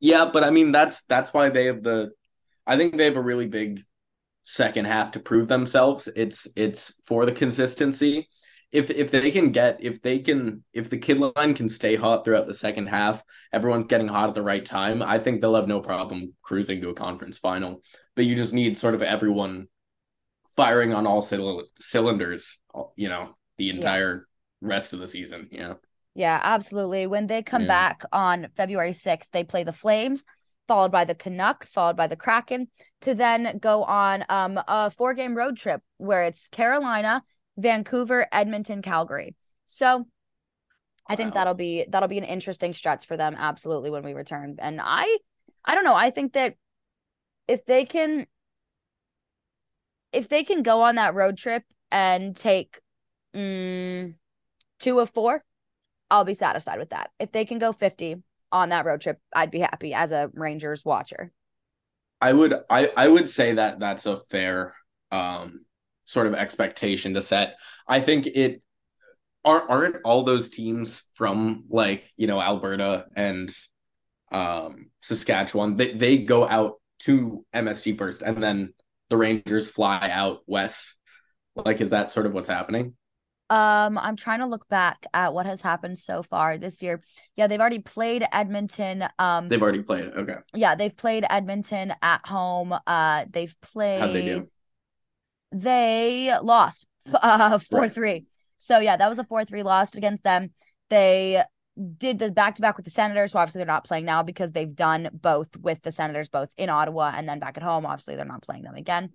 Yeah, 0.00 0.30
but 0.32 0.44
I 0.44 0.50
mean 0.50 0.70
that's 0.70 1.02
that's 1.04 1.34
why 1.34 1.48
they 1.48 1.64
have 1.64 1.82
the 1.82 2.10
I 2.66 2.76
think 2.76 2.96
they 2.96 3.06
have 3.06 3.16
a 3.16 3.22
really 3.22 3.48
big 3.48 3.80
second 4.44 4.84
half 4.84 5.12
to 5.12 5.20
prove 5.20 5.48
themselves. 5.48 6.08
It's 6.14 6.46
it's 6.54 6.92
for 7.06 7.26
the 7.26 7.32
consistency. 7.32 8.28
If 8.72 8.90
if 8.90 9.10
they 9.10 9.30
can 9.30 9.52
get 9.52 9.78
if 9.82 10.00
they 10.00 10.18
can 10.18 10.64
if 10.72 10.88
the 10.88 10.98
kid 10.98 11.20
line 11.20 11.54
can 11.54 11.68
stay 11.68 11.94
hot 11.94 12.24
throughout 12.24 12.46
the 12.46 12.54
second 12.54 12.86
half, 12.86 13.22
everyone's 13.52 13.84
getting 13.84 14.08
hot 14.08 14.30
at 14.30 14.34
the 14.34 14.42
right 14.42 14.64
time. 14.64 15.02
I 15.02 15.18
think 15.18 15.40
they'll 15.40 15.54
have 15.54 15.68
no 15.68 15.80
problem 15.80 16.34
cruising 16.42 16.80
to 16.80 16.88
a 16.88 16.94
conference 16.94 17.38
final. 17.38 17.82
But 18.16 18.24
you 18.24 18.34
just 18.34 18.54
need 18.54 18.76
sort 18.76 18.94
of 18.94 19.02
everyone 19.02 19.68
firing 20.56 20.92
on 20.94 21.06
all 21.06 21.22
cylinders, 21.22 22.58
you 22.96 23.08
know, 23.08 23.36
the 23.58 23.70
entire 23.70 24.26
yeah. 24.60 24.68
rest 24.68 24.92
of 24.92 25.00
the 25.00 25.06
season. 25.06 25.48
Yeah. 25.50 25.74
Yeah, 26.14 26.38
absolutely. 26.42 27.06
When 27.06 27.26
they 27.26 27.42
come 27.42 27.62
yeah. 27.62 27.68
back 27.68 28.02
on 28.12 28.48
February 28.56 28.92
6th, 28.92 29.30
they 29.30 29.44
play 29.44 29.64
the 29.64 29.72
Flames, 29.72 30.24
followed 30.68 30.92
by 30.92 31.04
the 31.04 31.14
Canucks, 31.14 31.72
followed 31.72 31.96
by 31.96 32.06
the 32.06 32.16
Kraken, 32.16 32.68
to 33.00 33.14
then 33.14 33.58
go 33.58 33.82
on 33.84 34.24
um, 34.28 34.60
a 34.68 34.90
four 34.90 35.14
game 35.14 35.34
road 35.34 35.56
trip 35.56 35.80
where 35.96 36.24
it's 36.24 36.48
Carolina, 36.48 37.22
Vancouver, 37.56 38.26
Edmonton, 38.32 38.82
Calgary. 38.82 39.36
So 39.66 40.06
I 41.06 41.16
think 41.16 41.34
that'll 41.34 41.54
be 41.54 41.84
that'll 41.88 42.08
be 42.08 42.18
an 42.18 42.24
interesting 42.24 42.74
stretch 42.74 43.06
for 43.06 43.16
them 43.16 43.34
absolutely 43.36 43.90
when 43.90 44.02
we 44.02 44.14
return. 44.14 44.56
And 44.58 44.80
I 44.82 45.18
I 45.64 45.74
don't 45.74 45.84
know, 45.84 45.94
I 45.94 46.10
think 46.10 46.32
that 46.34 46.54
if 47.48 47.64
they 47.66 47.84
can 47.84 48.26
if 50.12 50.28
they 50.28 50.44
can 50.44 50.62
go 50.62 50.82
on 50.82 50.96
that 50.96 51.14
road 51.14 51.36
trip 51.36 51.64
and 51.90 52.36
take 52.36 52.80
mm, 53.34 54.14
two 54.78 55.00
of 55.00 55.10
four, 55.10 55.42
I'll 56.10 56.24
be 56.24 56.34
satisfied 56.34 56.78
with 56.78 56.90
that. 56.90 57.10
If 57.18 57.32
they 57.32 57.44
can 57.44 57.58
go 57.58 57.72
50 57.72 58.16
on 58.50 58.68
that 58.68 58.84
road 58.84 59.00
trip, 59.00 59.18
I'd 59.34 59.50
be 59.50 59.60
happy 59.60 59.94
as 59.94 60.12
a 60.12 60.30
Rangers 60.34 60.84
watcher. 60.84 61.32
I 62.20 62.32
would 62.32 62.54
I 62.70 62.92
I 62.96 63.08
would 63.08 63.28
say 63.28 63.54
that 63.54 63.80
that's 63.80 64.06
a 64.06 64.20
fair 64.30 64.74
um 65.10 65.64
sort 66.12 66.26
of 66.26 66.34
expectation 66.34 67.14
to 67.14 67.22
set. 67.22 67.56
I 67.88 68.00
think 68.00 68.26
it 68.26 68.62
aren't 69.44 69.70
aren't 69.70 69.96
all 70.04 70.22
those 70.22 70.50
teams 70.50 71.02
from 71.14 71.64
like, 71.68 72.04
you 72.16 72.26
know, 72.26 72.40
Alberta 72.40 73.06
and 73.16 73.50
um 74.30 74.90
Saskatchewan. 75.00 75.76
They 75.76 75.92
they 75.92 76.18
go 76.18 76.48
out 76.48 76.74
to 77.00 77.44
MSG 77.54 77.98
first 77.98 78.22
and 78.22 78.42
then 78.42 78.72
the 79.12 79.18
Rangers 79.18 79.68
fly 79.68 80.08
out 80.10 80.40
west? 80.46 80.94
Like, 81.54 81.82
is 81.82 81.90
that 81.90 82.10
sort 82.10 82.24
of 82.24 82.32
what's 82.32 82.48
happening? 82.48 82.96
Um, 83.50 83.98
I'm 83.98 84.16
trying 84.16 84.38
to 84.38 84.46
look 84.46 84.66
back 84.70 85.04
at 85.12 85.34
what 85.34 85.44
has 85.44 85.60
happened 85.60 85.98
so 85.98 86.22
far 86.22 86.56
this 86.56 86.82
year. 86.82 87.02
Yeah, 87.36 87.46
they've 87.46 87.60
already 87.60 87.80
played 87.80 88.24
Edmonton. 88.32 89.04
Um, 89.18 89.50
they've 89.50 89.60
already 89.60 89.82
played. 89.82 90.06
Okay. 90.06 90.36
Yeah, 90.54 90.76
they've 90.76 90.96
played 90.96 91.26
Edmonton 91.28 91.92
at 92.00 92.26
home. 92.26 92.74
Uh, 92.86 93.26
they've 93.30 93.54
played. 93.60 94.00
How'd 94.00 94.14
they 94.14 94.24
do? 94.24 94.48
They 95.52 96.36
lost 96.42 96.86
uh 97.14 97.58
four 97.58 97.80
right. 97.80 97.92
three. 97.92 98.26
So 98.58 98.78
yeah, 98.78 98.96
that 98.96 99.08
was 99.08 99.18
a 99.18 99.24
four 99.24 99.44
three 99.44 99.62
loss 99.62 99.94
against 99.94 100.24
them. 100.24 100.50
They 100.90 101.42
did 101.96 102.18
the 102.18 102.30
back 102.30 102.56
to 102.56 102.62
back 102.62 102.76
with 102.76 102.84
the 102.84 102.90
Senators. 102.90 103.32
So 103.32 103.38
obviously 103.38 103.60
they're 103.60 103.66
not 103.66 103.84
playing 103.84 104.04
now 104.04 104.22
because 104.22 104.52
they've 104.52 104.74
done 104.74 105.08
both 105.12 105.56
with 105.56 105.80
the 105.82 105.90
Senators, 105.90 106.28
both 106.28 106.52
in 106.56 106.68
Ottawa 106.68 107.12
and 107.16 107.28
then 107.28 107.38
back 107.38 107.56
at 107.56 107.62
home. 107.62 107.86
Obviously 107.86 108.16
they're 108.16 108.24
not 108.24 108.42
playing 108.42 108.64
them 108.64 108.74
again. 108.74 109.10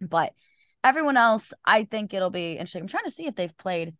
But 0.00 0.32
everyone 0.82 1.16
else, 1.16 1.52
I 1.64 1.84
think 1.84 2.14
it'll 2.14 2.30
be 2.30 2.52
interesting. 2.52 2.82
I'm 2.82 2.88
trying 2.88 3.04
to 3.04 3.10
see 3.10 3.26
if 3.26 3.34
they've 3.34 3.56
played 3.56 3.94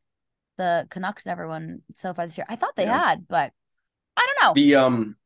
the 0.59 0.87
Canucks 0.91 1.27
and 1.27 1.33
everyone 1.33 1.83
so 1.95 2.13
far 2.15 2.27
this 2.27 2.37
year. 2.37 2.47
I 2.49 2.57
thought 2.57 2.77
they 2.77 2.85
yeah. 2.85 3.09
had, 3.09 3.29
but 3.29 3.53
I 4.17 4.27
don't 4.27 4.47
know. 4.47 4.55
The 4.55 4.75
um 4.77 5.17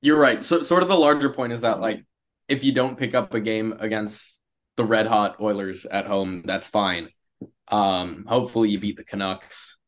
you're 0.00 0.18
right. 0.18 0.42
So 0.42 0.62
sort 0.62 0.82
of 0.82 0.88
the 0.88 0.96
larger 0.96 1.30
point 1.30 1.52
is 1.52 1.62
that 1.62 1.80
like 1.80 2.04
if 2.46 2.64
you 2.64 2.72
don't 2.72 2.96
pick 2.96 3.14
up 3.14 3.34
a 3.34 3.40
game 3.40 3.74
against 3.78 4.37
the 4.78 4.84
red 4.84 5.06
hot 5.06 5.40
Oilers 5.40 5.84
at 5.84 6.06
home, 6.06 6.42
that's 6.46 6.66
fine. 6.66 7.10
Um 7.68 8.24
hopefully 8.26 8.70
you 8.70 8.80
beat 8.80 8.96
the 8.96 9.04
Canucks 9.04 9.78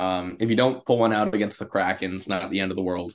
um, 0.00 0.38
if 0.40 0.48
you 0.48 0.56
don't 0.56 0.84
pull 0.86 0.96
one 0.96 1.12
out 1.12 1.34
against 1.34 1.58
the 1.58 1.66
Kraken, 1.66 2.14
it's 2.14 2.26
not 2.26 2.50
the 2.50 2.60
end 2.60 2.72
of 2.72 2.76
the 2.76 2.82
world. 2.82 3.12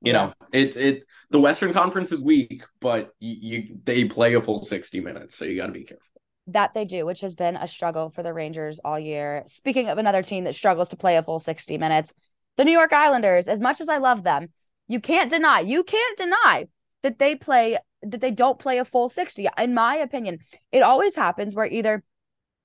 You 0.00 0.14
know, 0.14 0.32
it's 0.52 0.74
it 0.74 1.04
the 1.30 1.38
Western 1.38 1.72
Conference 1.72 2.10
is 2.10 2.20
weak, 2.20 2.64
but 2.80 3.10
you, 3.20 3.36
you 3.40 3.78
they 3.84 4.06
play 4.06 4.34
a 4.34 4.40
full 4.40 4.64
60 4.64 5.00
minutes, 5.00 5.36
so 5.36 5.44
you 5.44 5.56
got 5.56 5.66
to 5.66 5.72
be 5.72 5.84
careful. 5.84 6.06
That 6.48 6.74
they 6.74 6.84
do, 6.86 7.06
which 7.06 7.20
has 7.20 7.34
been 7.34 7.56
a 7.56 7.68
struggle 7.68 8.08
for 8.08 8.22
the 8.22 8.32
Rangers 8.32 8.80
all 8.84 8.98
year. 8.98 9.44
Speaking 9.46 9.88
of 9.88 9.98
another 9.98 10.22
team 10.22 10.44
that 10.44 10.54
struggles 10.54 10.88
to 10.88 10.96
play 10.96 11.16
a 11.16 11.22
full 11.22 11.38
60 11.38 11.78
minutes, 11.78 12.14
the 12.56 12.64
New 12.64 12.72
York 12.72 12.92
Islanders, 12.92 13.46
as 13.46 13.60
much 13.60 13.80
as 13.80 13.88
I 13.88 13.98
love 13.98 14.24
them, 14.24 14.48
you 14.88 14.98
can't 14.98 15.30
deny, 15.30 15.60
you 15.60 15.84
can't 15.84 16.18
deny 16.18 16.66
that 17.02 17.18
they 17.18 17.36
play 17.36 17.78
that 18.02 18.20
they 18.20 18.30
don't 18.30 18.58
play 18.58 18.78
a 18.78 18.84
full 18.84 19.08
60. 19.08 19.48
In 19.58 19.74
my 19.74 19.96
opinion, 19.96 20.38
it 20.70 20.82
always 20.82 21.16
happens 21.16 21.54
where 21.54 21.66
either 21.66 22.02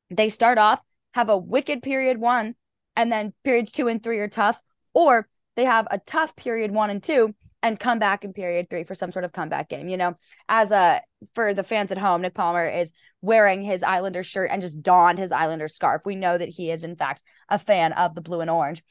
they 0.10 0.29
start 0.29 0.58
off, 0.58 0.79
have 1.13 1.29
a 1.29 1.38
wicked 1.38 1.82
period 1.82 2.17
one, 2.17 2.56
and 2.96 3.12
then 3.12 3.34
periods 3.44 3.72
two 3.72 3.88
and 3.88 4.01
three 4.01 4.20
are 4.20 4.27
tough, 4.27 4.62
or 4.94 5.27
they 5.56 5.65
have 5.65 5.88
a 5.91 6.00
tough 6.00 6.36
period 6.36 6.72
one 6.72 6.89
and 6.89 7.03
two 7.03 7.34
and 7.63 7.79
come 7.79 8.00
back 8.00 8.24
in 8.24 8.34
period 8.34 8.70
three 8.70 8.84
for 8.84 8.96
some 8.96 9.12
sort 9.12 9.25
of 9.25 9.32
comeback 9.32 9.70
game. 9.70 9.88
You 9.88 9.98
know, 9.98 10.15
as 10.48 10.72
a 10.72 11.01
for 11.34 11.53
the 11.53 11.63
fans 11.63 11.91
at 11.91 11.98
home, 11.98 12.22
Nick 12.22 12.34
Palmer 12.34 12.67
is 12.67 12.91
wearing 13.22 13.62
his 13.62 13.84
Islander 13.84 14.24
shirt 14.24 14.50
and 14.51 14.62
just 14.62 14.82
donned 14.82 15.17
his 15.17 15.32
Islander 15.32 15.67
scarf. 15.67 16.03
We 16.06 16.15
know 16.15 16.38
that 16.38 16.50
he 16.50 16.72
is 16.72 16.84
in 16.84 16.96
fact 16.96 17.24
a 17.50 17.60
fan 17.60 17.94
of 17.94 18.15
the 18.15 18.22
blue 18.22 18.41
and 18.41 18.50
orange, 18.50 18.84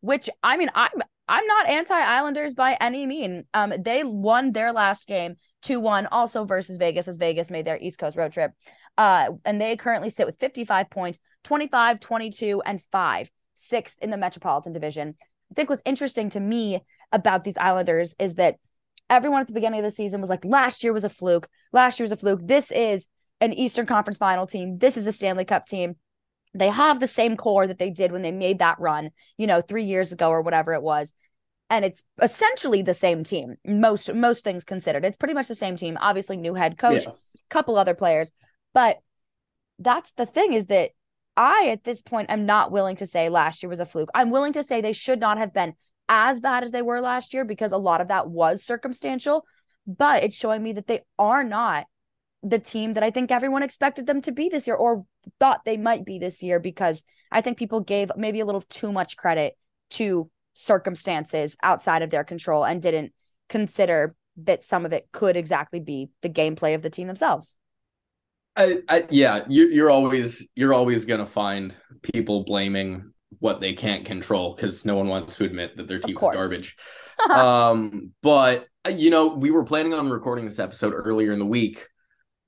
which 0.00 0.30
I 0.42 0.56
mean, 0.56 0.70
I'm 0.74 0.90
I'm 1.28 1.46
not 1.46 1.68
anti-Islanders 1.68 2.54
by 2.54 2.76
any 2.80 3.06
mean. 3.06 3.44
Um, 3.54 3.72
they 3.78 4.04
won 4.04 4.52
their 4.52 4.72
last 4.72 5.06
game 5.06 5.36
2-1 5.62 6.08
also 6.10 6.44
versus 6.44 6.76
Vegas 6.76 7.08
as 7.08 7.16
Vegas 7.16 7.50
made 7.50 7.64
their 7.64 7.78
East 7.80 7.98
Coast 7.98 8.16
road 8.16 8.32
trip. 8.32 8.52
Uh, 8.98 9.32
and 9.44 9.60
they 9.60 9.76
currently 9.76 10.10
sit 10.10 10.26
with 10.26 10.38
55 10.38 10.90
points, 10.90 11.18
25, 11.44 12.00
22, 12.00 12.62
and 12.64 12.80
5 12.80 13.30
sixth 13.54 13.98
in 14.00 14.10
the 14.10 14.16
Metropolitan 14.16 14.72
Division. 14.72 15.14
I 15.50 15.54
think 15.54 15.70
what's 15.70 15.82
interesting 15.84 16.30
to 16.30 16.40
me 16.40 16.80
about 17.12 17.44
these 17.44 17.58
Islanders 17.58 18.14
is 18.18 18.34
that 18.34 18.56
everyone 19.10 19.40
at 19.42 19.46
the 19.46 19.52
beginning 19.52 19.80
of 19.80 19.84
the 19.84 19.90
season 19.90 20.20
was 20.20 20.30
like, 20.30 20.44
last 20.44 20.82
year 20.82 20.92
was 20.92 21.04
a 21.04 21.08
fluke. 21.08 21.48
Last 21.72 21.98
year 21.98 22.04
was 22.04 22.12
a 22.12 22.16
fluke. 22.16 22.40
This 22.42 22.70
is 22.72 23.06
an 23.40 23.52
Eastern 23.52 23.86
Conference 23.86 24.18
final 24.18 24.46
team. 24.46 24.78
This 24.78 24.96
is 24.96 25.06
a 25.06 25.12
Stanley 25.12 25.44
Cup 25.44 25.66
team. 25.66 25.96
They 26.54 26.68
have 26.68 27.00
the 27.00 27.06
same 27.06 27.36
core 27.36 27.66
that 27.66 27.78
they 27.78 27.90
did 27.90 28.12
when 28.12 28.22
they 28.22 28.30
made 28.30 28.58
that 28.58 28.78
run, 28.78 29.10
you 29.38 29.46
know, 29.46 29.60
three 29.60 29.84
years 29.84 30.12
ago 30.12 30.28
or 30.28 30.42
whatever 30.42 30.74
it 30.74 30.82
was. 30.82 31.12
And 31.72 31.86
it's 31.86 32.04
essentially 32.20 32.82
the 32.82 32.92
same 32.92 33.24
team. 33.24 33.56
Most 33.64 34.12
most 34.12 34.44
things 34.44 34.62
considered. 34.62 35.06
It's 35.06 35.16
pretty 35.16 35.32
much 35.32 35.48
the 35.48 35.54
same 35.54 35.74
team. 35.74 35.96
Obviously, 35.98 36.36
new 36.36 36.52
head 36.52 36.76
coach, 36.76 37.06
yeah. 37.06 37.12
couple 37.48 37.78
other 37.78 37.94
players. 37.94 38.30
But 38.74 38.98
that's 39.78 40.12
the 40.12 40.26
thing 40.26 40.52
is 40.52 40.66
that 40.66 40.90
I, 41.34 41.68
at 41.70 41.84
this 41.84 42.02
point, 42.02 42.28
am 42.28 42.44
not 42.44 42.72
willing 42.72 42.96
to 42.96 43.06
say 43.06 43.30
last 43.30 43.62
year 43.62 43.70
was 43.70 43.80
a 43.80 43.86
fluke. 43.86 44.10
I'm 44.14 44.28
willing 44.28 44.52
to 44.52 44.62
say 44.62 44.82
they 44.82 44.92
should 44.92 45.18
not 45.18 45.38
have 45.38 45.54
been 45.54 45.72
as 46.10 46.40
bad 46.40 46.62
as 46.62 46.72
they 46.72 46.82
were 46.82 47.00
last 47.00 47.32
year 47.32 47.46
because 47.46 47.72
a 47.72 47.78
lot 47.78 48.02
of 48.02 48.08
that 48.08 48.28
was 48.28 48.62
circumstantial. 48.62 49.46
But 49.86 50.24
it's 50.24 50.36
showing 50.36 50.62
me 50.62 50.74
that 50.74 50.86
they 50.86 51.00
are 51.18 51.42
not 51.42 51.86
the 52.42 52.58
team 52.58 52.92
that 52.94 53.02
I 53.02 53.10
think 53.10 53.30
everyone 53.30 53.62
expected 53.62 54.06
them 54.06 54.20
to 54.22 54.32
be 54.32 54.50
this 54.50 54.66
year 54.66 54.76
or 54.76 55.06
thought 55.40 55.64
they 55.64 55.78
might 55.78 56.04
be 56.04 56.18
this 56.18 56.42
year 56.42 56.60
because 56.60 57.02
I 57.30 57.40
think 57.40 57.56
people 57.56 57.80
gave 57.80 58.10
maybe 58.14 58.40
a 58.40 58.44
little 58.44 58.60
too 58.68 58.92
much 58.92 59.16
credit 59.16 59.54
to 59.92 60.30
circumstances 60.54 61.56
outside 61.62 62.02
of 62.02 62.10
their 62.10 62.24
control 62.24 62.64
and 62.64 62.82
didn't 62.82 63.12
consider 63.48 64.14
that 64.36 64.64
some 64.64 64.86
of 64.86 64.92
it 64.92 65.08
could 65.12 65.36
exactly 65.36 65.80
be 65.80 66.10
the 66.22 66.28
gameplay 66.28 66.74
of 66.74 66.82
the 66.82 66.90
team 66.90 67.06
themselves. 67.06 67.56
I, 68.56 68.82
I 68.88 69.06
yeah, 69.10 69.44
you, 69.48 69.68
you're 69.68 69.90
always 69.90 70.48
you're 70.54 70.74
always 70.74 71.04
gonna 71.04 71.26
find 71.26 71.74
people 72.02 72.44
blaming 72.44 73.12
what 73.38 73.60
they 73.60 73.72
can't 73.72 74.04
control 74.04 74.54
because 74.54 74.84
no 74.84 74.94
one 74.96 75.08
wants 75.08 75.36
to 75.36 75.44
admit 75.44 75.76
that 75.76 75.88
their 75.88 75.98
team 75.98 76.16
is 76.16 76.20
garbage. 76.20 76.76
um, 77.30 78.12
but 78.22 78.66
you 78.90 79.10
know, 79.10 79.28
we 79.28 79.50
were 79.50 79.64
planning 79.64 79.94
on 79.94 80.10
recording 80.10 80.44
this 80.44 80.58
episode 80.58 80.92
earlier 80.94 81.32
in 81.32 81.38
the 81.38 81.46
week. 81.46 81.86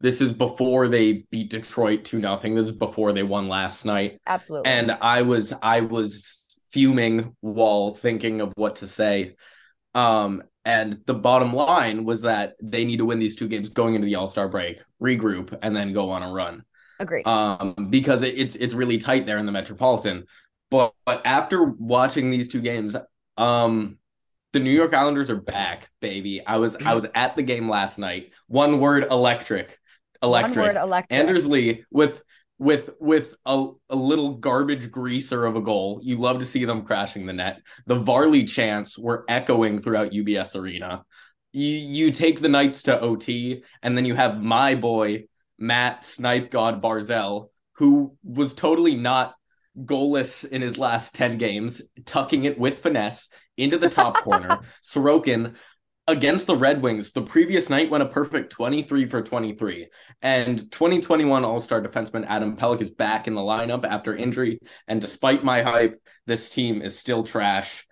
This 0.00 0.20
is 0.20 0.32
before 0.32 0.88
they 0.88 1.24
beat 1.30 1.50
Detroit 1.50 2.04
2 2.04 2.18
nothing. 2.18 2.54
This 2.54 2.66
is 2.66 2.72
before 2.72 3.12
they 3.12 3.22
won 3.22 3.48
last 3.48 3.86
night. 3.86 4.20
Absolutely. 4.26 4.70
And 4.70 4.90
I 5.00 5.22
was 5.22 5.54
I 5.62 5.80
was 5.80 6.43
fuming 6.74 7.36
while 7.40 7.94
thinking 7.94 8.40
of 8.40 8.52
what 8.56 8.76
to 8.76 8.88
say. 8.88 9.36
Um, 9.94 10.42
and 10.64 11.00
the 11.06 11.14
bottom 11.14 11.52
line 11.52 12.04
was 12.04 12.22
that 12.22 12.56
they 12.60 12.84
need 12.84 12.96
to 12.96 13.04
win 13.04 13.20
these 13.20 13.36
two 13.36 13.46
games 13.46 13.68
going 13.68 13.94
into 13.94 14.06
the 14.06 14.16
All 14.16 14.26
Star 14.26 14.48
break, 14.48 14.82
regroup, 15.00 15.56
and 15.62 15.74
then 15.76 15.92
go 15.92 16.10
on 16.10 16.24
a 16.24 16.32
run. 16.32 16.64
Agreed. 16.98 17.26
Um, 17.26 17.88
because 17.90 18.22
it, 18.22 18.36
it's 18.36 18.56
it's 18.56 18.74
really 18.74 18.98
tight 18.98 19.24
there 19.24 19.38
in 19.38 19.46
the 19.46 19.52
Metropolitan. 19.52 20.26
But, 20.70 20.94
but 21.04 21.24
after 21.24 21.62
watching 21.62 22.30
these 22.30 22.48
two 22.48 22.60
games, 22.60 22.96
um, 23.36 23.98
the 24.52 24.58
New 24.58 24.70
York 24.70 24.94
Islanders 24.94 25.30
are 25.30 25.40
back, 25.40 25.90
baby. 26.00 26.44
I 26.44 26.56
was 26.56 26.76
I 26.76 26.94
was 26.94 27.06
at 27.14 27.36
the 27.36 27.42
game 27.42 27.68
last 27.68 27.98
night. 27.98 28.32
One 28.48 28.80
word: 28.80 29.06
electric, 29.12 29.78
electric. 30.24 30.56
One 30.56 30.74
word 30.74 30.76
electric. 30.76 31.20
Anders 31.20 31.46
Lee 31.46 31.84
with 31.92 32.20
with 32.58 32.90
with 33.00 33.34
a, 33.44 33.68
a 33.90 33.96
little 33.96 34.34
garbage 34.34 34.90
greaser 34.90 35.44
of 35.44 35.56
a 35.56 35.60
goal. 35.60 36.00
You 36.02 36.16
love 36.16 36.38
to 36.38 36.46
see 36.46 36.64
them 36.64 36.84
crashing 36.84 37.26
the 37.26 37.32
net. 37.32 37.60
The 37.86 37.96
Varley 37.98 38.44
chants 38.44 38.98
were 38.98 39.24
echoing 39.28 39.80
throughout 39.80 40.12
UBS 40.12 40.56
Arena. 40.56 41.04
You 41.52 41.68
you 41.68 42.10
take 42.10 42.40
the 42.40 42.48
Knights 42.48 42.82
to 42.84 43.00
OT, 43.00 43.64
and 43.82 43.96
then 43.96 44.04
you 44.04 44.14
have 44.14 44.42
my 44.42 44.74
boy 44.74 45.24
Matt 45.58 46.04
Snipe 46.04 46.50
God 46.50 46.82
Barzal, 46.82 47.48
who 47.72 48.16
was 48.22 48.54
totally 48.54 48.96
not 48.96 49.34
goalless 49.76 50.46
in 50.46 50.62
his 50.62 50.78
last 50.78 51.14
10 51.16 51.38
games, 51.38 51.82
tucking 52.04 52.44
it 52.44 52.58
with 52.58 52.78
finesse 52.78 53.28
into 53.56 53.78
the 53.78 53.88
top 53.88 54.14
corner. 54.22 54.60
Sorokin 54.82 55.54
against 56.06 56.46
the 56.46 56.56
Red 56.56 56.82
Wings 56.82 57.12
the 57.12 57.22
previous 57.22 57.70
night 57.70 57.90
went 57.90 58.02
a 58.02 58.08
perfect 58.08 58.50
23 58.52 59.06
for 59.06 59.22
23. 59.22 59.88
And 60.22 60.58
2021 60.70 61.44
All 61.44 61.60
Star 61.60 61.82
defenseman 61.82 62.26
Adam 62.26 62.56
Pelech 62.56 62.80
is 62.80 62.90
back 62.90 63.26
in 63.26 63.34
the 63.34 63.40
lineup 63.40 63.84
after 63.84 64.14
injury. 64.14 64.58
And 64.86 65.00
despite 65.00 65.44
my 65.44 65.62
hype, 65.62 66.00
this 66.26 66.50
team 66.50 66.82
is 66.82 66.98
still 66.98 67.24
trash. 67.24 67.86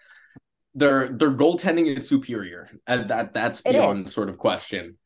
Their 0.74 1.08
their 1.08 1.30
goaltending 1.30 1.94
is 1.94 2.08
superior. 2.08 2.68
And 2.86 3.08
that 3.08 3.34
that's 3.34 3.62
beyond 3.62 4.10
sort 4.10 4.28
of 4.28 4.38
question. 4.38 4.98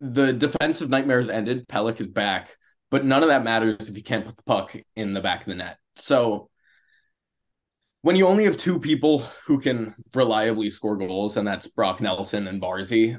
The 0.00 0.32
defensive 0.32 0.90
nightmares 0.90 1.28
ended. 1.28 1.68
Pelech 1.68 2.00
is 2.00 2.08
back, 2.08 2.56
but 2.90 3.04
none 3.04 3.22
of 3.22 3.28
that 3.28 3.44
matters 3.44 3.88
if 3.88 3.96
you 3.96 4.02
can't 4.02 4.24
put 4.24 4.36
the 4.36 4.42
puck 4.44 4.74
in 4.96 5.12
the 5.12 5.20
back 5.20 5.40
of 5.40 5.46
the 5.46 5.54
net. 5.54 5.76
So 5.96 6.48
when 8.02 8.16
you 8.16 8.26
only 8.26 8.44
have 8.44 8.56
two 8.56 8.78
people 8.78 9.20
who 9.46 9.60
can 9.60 9.94
reliably 10.14 10.70
score 10.70 10.96
goals, 10.96 11.36
and 11.36 11.46
that's 11.46 11.66
Brock 11.66 12.00
Nelson 12.00 12.46
and 12.46 12.60
Barzy, 12.60 13.18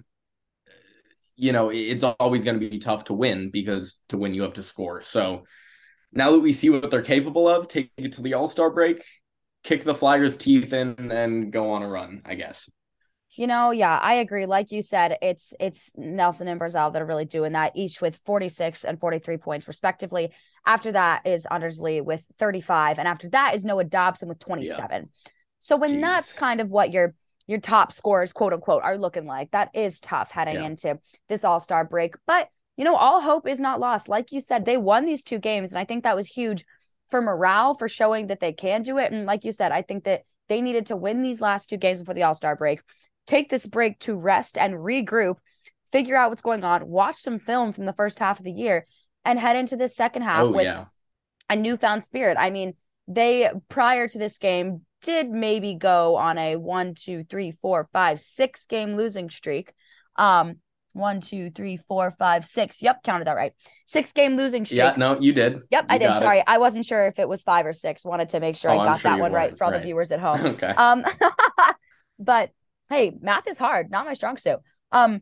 you 1.36 1.52
know, 1.52 1.70
it's 1.70 2.04
always 2.04 2.44
going 2.44 2.60
to 2.60 2.70
be 2.70 2.80
tough 2.80 3.06
to 3.06 3.14
win 3.14 3.50
because 3.50 4.00
to 4.10 4.18
win, 4.18 4.34
you 4.34 4.44
have 4.44 4.54
to 4.54 4.64
score. 4.64 5.02
So 5.02 5.44
now 6.12 6.32
that 6.32 6.40
we 6.40 6.54
see 6.54 6.70
what 6.70 6.90
they're 6.92 7.02
capable 7.02 7.48
of, 7.48 7.68
take 7.68 7.92
it 7.98 8.14
to 8.14 8.22
the 8.22 8.34
All 8.34 8.48
Star 8.48 8.70
break, 8.70 9.04
kick 9.64 9.84
the 9.84 9.96
Flyers' 9.96 10.38
teeth 10.38 10.74
in, 10.74 11.12
and 11.12 11.52
go 11.52 11.72
on 11.72 11.84
a 11.84 11.88
run, 11.88 12.22
I 12.26 12.36
guess. 12.36 12.70
You 13.34 13.48
know, 13.48 13.72
yeah, 13.72 13.98
I 13.98 14.16
agree. 14.16 14.46
Like 14.46 14.72
you 14.72 14.82
said, 14.82 15.18
it's 15.22 15.54
it's 15.60 15.94
Nelson 15.96 16.48
and 16.48 16.60
Barzal 16.60 16.92
that 16.92 17.02
are 17.02 17.06
really 17.06 17.26
doing 17.26 17.54
that, 17.54 17.72
each 17.76 18.02
with 18.02 18.18
46 18.26 18.84
and 18.84 19.00
43 19.00 19.38
points 19.38 19.68
respectively. 19.68 20.32
After 20.65 20.91
that 20.91 21.25
is 21.25 21.48
Anders 21.50 21.80
Lee 21.80 22.01
with 22.01 22.25
35, 22.38 23.00
and 23.00 23.08
after 23.08 23.30
that 23.30 23.56
is 23.56 23.65
Noah 23.65 23.84
Dobson 23.84 24.30
with 24.30 24.39
27. 24.39 24.75
Yeah. 24.91 25.32
So 25.60 25.75
when 25.75 25.96
Jeez. 25.96 26.01
that's 26.01 26.34
kind 26.34 26.62
of 26.62 26.70
what 26.70 26.91
your 26.91 27.15
your 27.48 27.60
top 27.60 27.91
scores, 27.91 28.32
quote 28.32 28.53
unquote, 28.53 28.84
are 28.84 28.98
looking 28.98 29.25
like, 29.25 29.51
that 29.51 29.70
is 29.74 30.00
tough 30.00 30.32
heading 30.32 30.56
yeah. 30.56 30.65
into 30.65 31.00
this 31.30 31.44
All 31.44 31.60
Star 31.60 31.84
break. 31.84 32.15
But 32.27 32.50
you 32.77 32.86
know, 32.86 32.96
all 32.96 33.22
hope 33.22 33.48
is 33.48 33.60
not 33.60 33.80
lost. 33.80 34.08
Like 34.08 34.32
you 34.32 34.39
said, 34.39 34.65
they 34.65 34.77
won 34.77 35.06
these 35.06 35.24
two 35.24 35.39
games, 35.39 35.72
and 35.72 35.80
I 35.80 35.86
think 35.86 36.03
that 36.03 36.15
was 36.15 36.27
huge 36.27 36.65
for 37.10 37.22
morale 37.22 37.74
for 37.74 37.89
showing 37.89 38.27
that 38.27 38.39
they 38.39 38.53
can 38.53 38.84
do 38.84 38.98
it. 38.98 39.12
And 39.12 39.25
like 39.25 39.44
you 39.44 39.51
said, 39.51 39.72
I 39.72 39.82
think 39.82 40.06
that 40.06 40.24
they 40.48 40.62
needed 40.62 40.88
to 40.88 40.96
win 40.96 41.22
these 41.22 41.41
last 41.41 41.70
two 41.70 41.77
games 41.77 42.00
before 42.00 42.13
the 42.13 42.24
All 42.24 42.36
Star 42.36 42.56
break 42.56 42.82
take 43.27 43.50
this 43.50 43.65
break 43.65 44.00
to 44.00 44.15
rest 44.15 44.58
and 44.58 44.74
regroup, 44.74 45.36
figure 45.91 46.18
out 46.18 46.30
what's 46.30 46.41
going 46.41 46.63
on, 46.63 46.88
watch 46.88 47.18
some 47.18 47.39
film 47.39 47.72
from 47.72 47.86
the 47.86 47.94
first 47.94 48.20
half 48.20 48.39
of 48.39 48.46
the 48.46 48.51
year, 48.51 48.86
and 49.25 49.40
head 49.40 49.56
into 49.56 49.75
the 49.75 49.88
second 49.88 50.24
half 50.24 50.42
oh, 50.42 50.51
with 50.51 50.66
yeah. 50.66 50.86
a 51.50 51.56
newfound 51.56 52.04
spirit. 52.04 52.38
I 52.40 52.50
mean, 52.50 52.74
they 53.08 53.50
prior 53.70 54.08
to 54.08 54.18
this 54.18 54.38
game 54.38 54.82
did 55.01 55.30
maybe 55.30 55.75
go 55.75 56.16
on 56.16 56.38
a 56.38 56.56
one, 56.56 56.94
two, 56.94 57.24
three, 57.24 57.51
four, 57.51 57.90
five, 57.92 58.20
six 58.20 58.66
game 58.66 58.96
losing 58.96 59.30
streak. 59.30 59.74
Um, 60.16 60.58
one, 60.94 61.22
two, 61.22 61.50
three, 61.51 61.78
four, 61.78 62.12
five, 62.12 62.46
six. 62.46 62.82
Yep, 62.82 63.04
counted 63.04 63.25
that 63.25 63.36
right. 63.36 63.54
Six 63.86 64.12
game 64.12 64.36
losing 64.36 64.66
streak. 64.66 64.80
Yeah, 64.80 64.94
no, 64.98 65.20
you 65.20 65.34
did. 65.34 65.62
Yep, 65.72 65.84
you 65.84 65.88
I 65.90 65.98
did. 65.98 66.13
Sorry, 66.20 66.40
it. 66.40 66.46
I 66.48 66.58
wasn't 66.58 66.86
sure 66.86 67.08
if 67.08 67.18
it 67.18 67.28
was 67.28 67.44
five 67.44 67.66
or 67.66 67.74
six. 67.74 68.04
Wanted 68.04 68.30
to 68.30 68.40
make 68.40 68.56
sure 68.56 68.72
oh, 68.72 68.80
I 68.80 68.86
got 68.86 69.00
sure 69.00 69.12
that 69.12 69.20
one 69.20 69.32
right 69.32 69.58
for 69.58 69.63
all 69.63 69.72
right. 69.72 69.80
the 69.80 69.86
viewers 69.86 70.12
at 70.12 70.20
home. 70.20 70.46
okay. 70.46 70.68
Um, 70.68 71.06
but 72.20 72.51
hey, 72.90 73.12
math 73.22 73.48
is 73.48 73.58
hard, 73.58 73.90
not 73.90 74.06
my 74.06 74.13
strong 74.13 74.38
suit. 74.38 74.60
Um, 74.92 75.22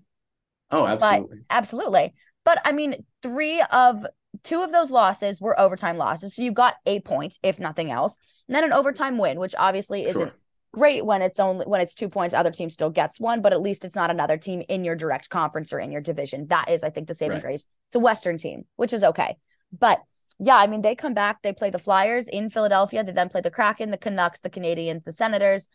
oh, 0.72 0.86
absolutely, 0.88 1.38
absolutely. 1.50 2.14
But 2.50 2.62
I 2.66 2.72
mean, 2.72 3.06
three 3.22 3.62
of 3.72 4.08
two 4.42 4.64
of 4.64 4.72
those 4.72 4.90
losses 4.90 5.40
were 5.40 5.60
overtime 5.60 5.98
losses, 5.98 6.34
so 6.34 6.42
you 6.42 6.52
got 6.52 6.78
a 6.88 7.00
point, 7.02 7.38
if 7.44 7.60
nothing 7.60 7.92
else, 7.92 8.18
and 8.48 8.56
then 8.56 8.64
an 8.64 8.74
overtime 8.74 9.20
win, 9.20 9.40
which 9.40 9.54
obviously 9.56 10.06
isn't 10.06 10.34
great 10.74 11.06
when 11.06 11.22
it's 11.22 11.40
only 11.40 11.64
when 11.68 11.80
it's 11.80 11.94
two 11.94 12.10
points. 12.10 12.34
Other 12.34 12.50
team 12.50 12.72
still 12.72 12.90
gets 12.90 13.20
one, 13.20 13.44
but 13.44 13.54
at 13.54 13.62
least 13.62 13.86
it's 13.86 13.96
not 13.96 14.10
another 14.10 14.36
team 14.36 14.64
in 14.68 14.84
your 14.84 14.96
direct 14.96 15.30
conference 15.30 15.72
or 15.72 15.80
in 15.80 15.92
your 15.92 16.02
division. 16.02 16.48
That 16.48 16.72
is, 16.72 16.84
I 16.84 16.90
think, 16.90 17.08
the 17.08 17.14
saving 17.14 17.34
right. 17.36 17.44
grace. 17.44 17.66
It's 17.90 17.96
a 17.96 18.00
Western 18.00 18.40
team, 18.40 18.66
which 18.78 18.94
is 18.94 19.04
okay, 19.04 19.38
but. 19.72 20.00
Yeah, 20.42 20.56
I 20.56 20.68
mean, 20.68 20.82
they 20.82 20.96
come 20.96 21.14
back, 21.14 21.42
they 21.42 21.52
play 21.52 21.70
the 21.70 21.78
Flyers 21.78 22.30
in 22.30 22.50
Philadelphia, 22.50 23.04
they 23.04 23.12
then 23.12 23.28
play 23.28 23.42
the 23.42 23.52
Kraken, 23.52 23.92
the 23.92 23.98
Canucks, 23.98 24.40
the 24.40 24.50
Canadiens, 24.50 25.04
the 25.04 25.12
Senators, 25.12 25.68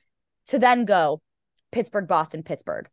to 0.46 0.58
then 0.58 0.86
go 0.86 1.20
Pittsburgh, 1.70 2.08
Boston, 2.08 2.42
Pittsburgh. 2.42 2.88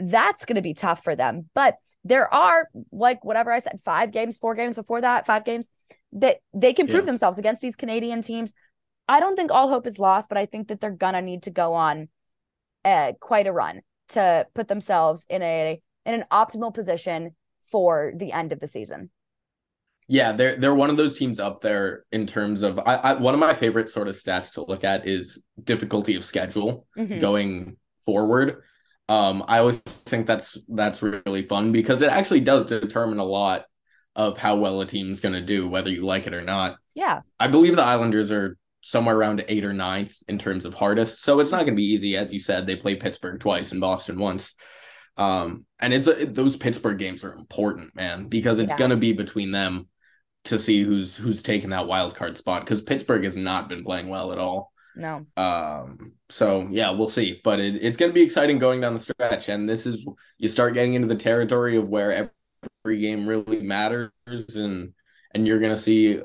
That's 0.00 0.44
going 0.44 0.56
to 0.56 0.60
be 0.60 0.74
tough 0.74 1.04
for 1.04 1.14
them. 1.14 1.50
But 1.54 1.76
there 2.04 2.32
are 2.32 2.68
like 2.92 3.24
whatever 3.24 3.52
I 3.52 3.58
said, 3.58 3.80
five 3.84 4.12
games, 4.12 4.38
four 4.38 4.54
games 4.54 4.76
before 4.76 5.00
that, 5.00 5.26
five 5.26 5.44
games 5.44 5.68
that 6.12 6.38
they 6.54 6.72
can 6.72 6.86
prove 6.86 7.02
yeah. 7.02 7.06
themselves 7.06 7.38
against 7.38 7.62
these 7.62 7.76
Canadian 7.76 8.22
teams. 8.22 8.52
I 9.08 9.20
don't 9.20 9.36
think 9.36 9.50
all 9.50 9.68
hope 9.68 9.86
is 9.86 9.98
lost, 9.98 10.28
but 10.28 10.38
I 10.38 10.46
think 10.46 10.68
that 10.68 10.80
they're 10.80 10.90
gonna 10.90 11.22
need 11.22 11.44
to 11.44 11.50
go 11.50 11.74
on 11.74 12.08
uh, 12.84 13.12
quite 13.20 13.46
a 13.46 13.52
run 13.52 13.80
to 14.10 14.46
put 14.54 14.68
themselves 14.68 15.26
in 15.28 15.42
a 15.42 15.80
in 16.06 16.14
an 16.14 16.24
optimal 16.30 16.72
position 16.72 17.34
for 17.70 18.12
the 18.16 18.32
end 18.32 18.52
of 18.52 18.60
the 18.60 18.68
season. 18.68 19.10
Yeah, 20.06 20.32
they're 20.32 20.56
they're 20.56 20.74
one 20.74 20.90
of 20.90 20.98
those 20.98 21.18
teams 21.18 21.38
up 21.38 21.62
there 21.62 22.04
in 22.12 22.26
terms 22.26 22.62
of 22.62 22.78
I, 22.78 22.96
I 22.96 23.14
one 23.14 23.32
of 23.32 23.40
my 23.40 23.54
favorite 23.54 23.88
sort 23.88 24.08
of 24.08 24.14
stats 24.14 24.52
to 24.52 24.64
look 24.64 24.84
at 24.84 25.08
is 25.08 25.42
difficulty 25.62 26.14
of 26.14 26.24
schedule 26.24 26.86
mm-hmm. 26.96 27.18
going 27.20 27.76
forward. 28.04 28.62
Um, 29.08 29.44
I 29.46 29.58
always 29.58 29.80
think 29.80 30.26
that's 30.26 30.56
that's 30.68 31.02
really 31.02 31.42
fun 31.42 31.72
because 31.72 32.02
it 32.02 32.10
actually 32.10 32.40
does 32.40 32.64
determine 32.64 33.18
a 33.18 33.24
lot 33.24 33.66
of 34.16 34.38
how 34.38 34.56
well 34.56 34.80
a 34.80 34.86
team's 34.86 35.20
going 35.20 35.34
to 35.34 35.42
do, 35.42 35.68
whether 35.68 35.90
you 35.90 36.04
like 36.04 36.26
it 36.26 36.34
or 36.34 36.42
not. 36.42 36.76
Yeah, 36.94 37.20
I 37.38 37.48
believe 37.48 37.76
the 37.76 37.82
Islanders 37.82 38.32
are 38.32 38.56
somewhere 38.80 39.16
around 39.16 39.44
eight 39.48 39.64
or 39.64 39.72
nine 39.72 40.10
in 40.28 40.38
terms 40.38 40.64
of 40.64 40.74
hardest, 40.74 41.22
so 41.22 41.40
it's 41.40 41.50
not 41.50 41.64
going 41.64 41.74
to 41.74 41.80
be 41.80 41.92
easy. 41.92 42.16
As 42.16 42.32
you 42.32 42.40
said, 42.40 42.66
they 42.66 42.76
play 42.76 42.94
Pittsburgh 42.94 43.40
twice 43.40 43.72
and 43.72 43.80
Boston 43.80 44.18
once. 44.18 44.54
Um, 45.16 45.64
and 45.78 45.92
it's 45.92 46.06
a, 46.06 46.26
those 46.26 46.56
Pittsburgh 46.56 46.98
games 46.98 47.24
are 47.24 47.34
important, 47.34 47.94
man, 47.94 48.28
because 48.28 48.58
it's 48.58 48.72
yeah. 48.72 48.78
going 48.78 48.90
to 48.90 48.96
be 48.96 49.12
between 49.12 49.50
them 49.50 49.86
to 50.44 50.58
see 50.58 50.82
who's 50.82 51.16
who's 51.16 51.42
taking 51.42 51.70
that 51.70 51.86
wild 51.86 52.14
card 52.14 52.36
spot 52.36 52.62
because 52.62 52.80
Pittsburgh 52.80 53.24
has 53.24 53.36
not 53.36 53.68
been 53.68 53.84
playing 53.84 54.08
well 54.08 54.32
at 54.32 54.38
all. 54.38 54.72
No. 54.96 55.26
Um. 55.36 56.12
So 56.30 56.68
yeah, 56.70 56.90
we'll 56.90 57.08
see. 57.08 57.40
But 57.42 57.60
it, 57.60 57.76
it's 57.82 57.96
going 57.96 58.10
to 58.10 58.14
be 58.14 58.22
exciting 58.22 58.58
going 58.58 58.80
down 58.80 58.92
the 58.92 58.98
stretch, 58.98 59.48
and 59.48 59.68
this 59.68 59.86
is 59.86 60.06
you 60.38 60.48
start 60.48 60.74
getting 60.74 60.94
into 60.94 61.08
the 61.08 61.16
territory 61.16 61.76
of 61.76 61.88
where 61.88 62.30
every 62.84 63.00
game 63.00 63.26
really 63.26 63.60
matters, 63.60 64.10
and 64.26 64.92
and 65.34 65.46
you're 65.46 65.58
going 65.58 65.74
to 65.74 65.80
see, 65.80 66.20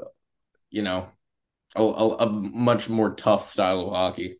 you 0.69 0.81
know, 0.81 1.07
a, 1.75 1.81
a, 1.81 2.15
a 2.17 2.29
much 2.29 2.89
more 2.89 3.15
tough 3.15 3.45
style 3.45 3.81
of 3.81 3.89
hockey. 3.93 4.39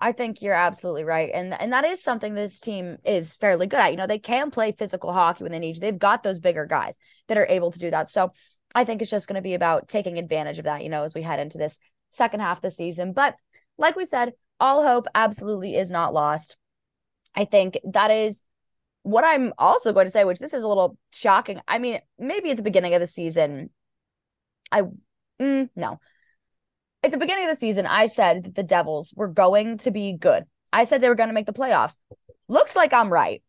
I 0.00 0.12
think 0.12 0.40
you're 0.40 0.54
absolutely 0.54 1.04
right. 1.04 1.30
And 1.32 1.52
and 1.60 1.72
that 1.72 1.84
is 1.84 2.02
something 2.02 2.34
this 2.34 2.60
team 2.60 2.96
is 3.04 3.34
fairly 3.34 3.66
good 3.66 3.80
at. 3.80 3.90
You 3.90 3.98
know, 3.98 4.06
they 4.06 4.18
can 4.18 4.50
play 4.50 4.72
physical 4.72 5.12
hockey 5.12 5.44
when 5.44 5.52
they 5.52 5.58
need 5.58 5.74
to. 5.74 5.80
They've 5.80 5.98
got 5.98 6.22
those 6.22 6.38
bigger 6.38 6.64
guys 6.64 6.96
that 7.28 7.36
are 7.36 7.46
able 7.46 7.70
to 7.72 7.78
do 7.78 7.90
that. 7.90 8.08
So 8.08 8.32
I 8.74 8.84
think 8.84 9.02
it's 9.02 9.10
just 9.10 9.26
going 9.26 9.34
to 9.34 9.42
be 9.42 9.54
about 9.54 9.88
taking 9.88 10.18
advantage 10.18 10.58
of 10.58 10.64
that, 10.64 10.82
you 10.82 10.88
know, 10.88 11.02
as 11.02 11.12
we 11.12 11.22
head 11.22 11.40
into 11.40 11.58
this 11.58 11.78
second 12.10 12.40
half 12.40 12.58
of 12.58 12.62
the 12.62 12.70
season. 12.70 13.12
But 13.12 13.36
like 13.78 13.96
we 13.96 14.04
said, 14.04 14.32
all 14.58 14.84
hope 14.84 15.06
absolutely 15.14 15.76
is 15.76 15.90
not 15.90 16.12
lost. 16.12 16.56
I 17.34 17.44
think 17.44 17.78
that 17.84 18.10
is 18.10 18.42
what 19.02 19.24
I'm 19.24 19.52
also 19.56 19.92
going 19.92 20.06
to 20.06 20.10
say, 20.10 20.24
which 20.24 20.38
this 20.38 20.52
is 20.52 20.62
a 20.62 20.68
little 20.68 20.98
shocking. 21.10 21.60
I 21.66 21.78
mean, 21.78 22.00
maybe 22.18 22.50
at 22.50 22.56
the 22.56 22.62
beginning 22.62 22.94
of 22.94 23.00
the 23.00 23.06
season, 23.06 23.70
I 24.70 24.82
mm, 25.40 25.68
no. 25.74 26.00
At 27.02 27.10
the 27.10 27.16
beginning 27.16 27.44
of 27.44 27.50
the 27.50 27.56
season, 27.56 27.86
I 27.86 28.06
said 28.06 28.44
that 28.44 28.54
the 28.54 28.62
Devils 28.62 29.14
were 29.16 29.28
going 29.28 29.78
to 29.78 29.90
be 29.90 30.12
good. 30.12 30.44
I 30.72 30.84
said 30.84 31.00
they 31.00 31.08
were 31.08 31.14
going 31.14 31.30
to 31.30 31.34
make 31.34 31.46
the 31.46 31.52
playoffs. 31.52 31.96
Looks 32.48 32.76
like 32.76 32.92
I'm 32.92 33.10
right. 33.10 33.42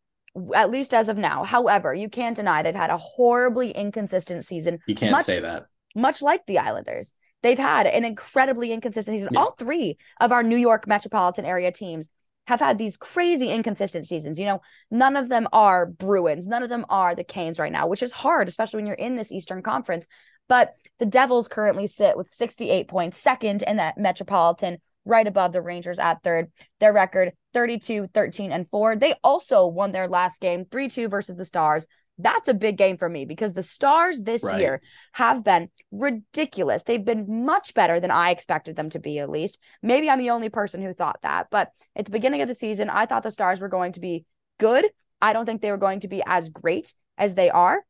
at 0.56 0.72
least 0.72 0.94
as 0.94 1.10
of 1.10 1.18
now. 1.18 1.44
However, 1.44 1.94
you 1.94 2.10
can't 2.10 2.36
deny 2.36 2.64
they've 2.64 2.74
had 2.74 2.90
a 2.90 2.98
horribly 2.98 3.72
inconsistent 3.72 4.46
season. 4.46 4.80
You 4.88 4.96
can't 4.96 5.12
much, 5.12 5.26
say 5.26 5.40
that. 5.42 5.66
Much 5.96 6.22
like 6.22 6.46
the 6.46 6.60
Islanders. 6.60 7.14
They've 7.44 7.58
had 7.58 7.88
an 7.88 8.06
incredibly 8.06 8.72
inconsistent 8.72 9.16
season. 9.16 9.30
Yeah. 9.32 9.40
All 9.40 9.52
three 9.52 9.98
of 10.20 10.32
our 10.32 10.44
New 10.44 10.58
York 10.58 10.88
metropolitan 10.88 11.46
area 11.46 11.72
teams 11.72 12.10
have 12.48 12.60
had 12.60 12.78
these 12.78 12.98
crazy 12.98 13.50
inconsistent 13.50 14.08
seasons. 14.08 14.40
You 14.40 14.46
know, 14.46 14.62
none 14.90 15.16
of 15.16 15.30
them 15.30 15.48
are 15.54 15.86
Bruins, 15.86 16.48
none 16.48 16.64
of 16.64 16.70
them 16.70 16.86
are 16.90 17.16
the 17.16 17.24
Canes 17.24 17.60
right 17.60 17.72
now, 17.72 17.88
which 17.88 18.04
is 18.04 18.12
hard, 18.12 18.48
especially 18.48 18.78
when 18.78 18.88
you're 18.88 18.96
in 18.96 19.16
this 19.16 19.32
Eastern 19.32 19.62
Conference. 19.62 20.08
But 20.48 20.76
the 21.00 21.06
Devils 21.06 21.48
currently 21.48 21.88
sit 21.88 22.18
with 22.18 22.28
68 22.28 22.88
points, 22.88 23.18
second 23.18 23.64
in 23.64 23.78
that 23.78 23.98
metropolitan, 23.98 24.80
right 25.06 25.26
above 25.26 25.54
the 25.54 25.62
Rangers 25.62 26.00
at 26.00 26.22
third. 26.24 26.52
Their 26.80 26.94
record 26.94 27.32
32, 27.54 28.08
13, 28.14 28.52
and 28.52 28.68
4. 28.68 28.98
They 28.98 29.14
also 29.24 29.66
won 29.68 29.92
their 29.92 30.08
last 30.08 30.42
game 30.42 30.66
3 30.66 30.90
2 30.90 31.08
versus 31.08 31.36
the 31.36 31.46
Stars. 31.46 31.86
That's 32.18 32.48
a 32.48 32.54
big 32.54 32.78
game 32.78 32.98
for 32.98 33.10
me 33.10 33.26
because 33.26 33.54
the 33.54 33.64
Stars 33.64 34.22
this 34.22 34.44
Right. 34.44 34.60
year 34.60 34.82
have 35.14 35.44
been 35.44 35.70
ridiculous. 35.92 36.84
They've 36.84 37.04
been 37.04 37.46
much 37.46 37.74
better 37.74 38.00
than 38.00 38.12
I 38.12 38.30
expected 38.30 38.76
them 38.76 38.90
to 38.92 39.00
be, 39.00 39.20
at 39.20 39.30
least. 39.30 39.58
Maybe 39.82 40.10
I'm 40.10 40.20
the 40.20 40.30
only 40.30 40.50
person 40.50 40.82
who 40.82 40.94
thought 40.94 41.20
that. 41.24 41.48
But 41.50 41.72
at 41.96 42.06
the 42.06 42.12
beginning 42.12 42.42
of 42.42 42.48
the 42.48 42.56
season, 42.56 42.90
I 42.90 43.06
thought 43.06 43.24
the 43.24 43.32
Stars 43.32 43.60
were 43.60 43.70
going 43.70 43.94
to 43.94 44.00
be 44.00 44.26
good. 44.60 44.86
I 45.22 45.34
don't 45.34 45.46
think 45.46 45.62
they 45.62 45.72
were 45.72 45.78
going 45.78 46.02
to 46.02 46.08
be 46.08 46.22
as 46.26 46.50
great 46.50 46.94
as 47.18 47.36
they 47.36 47.50
are. 47.50 47.84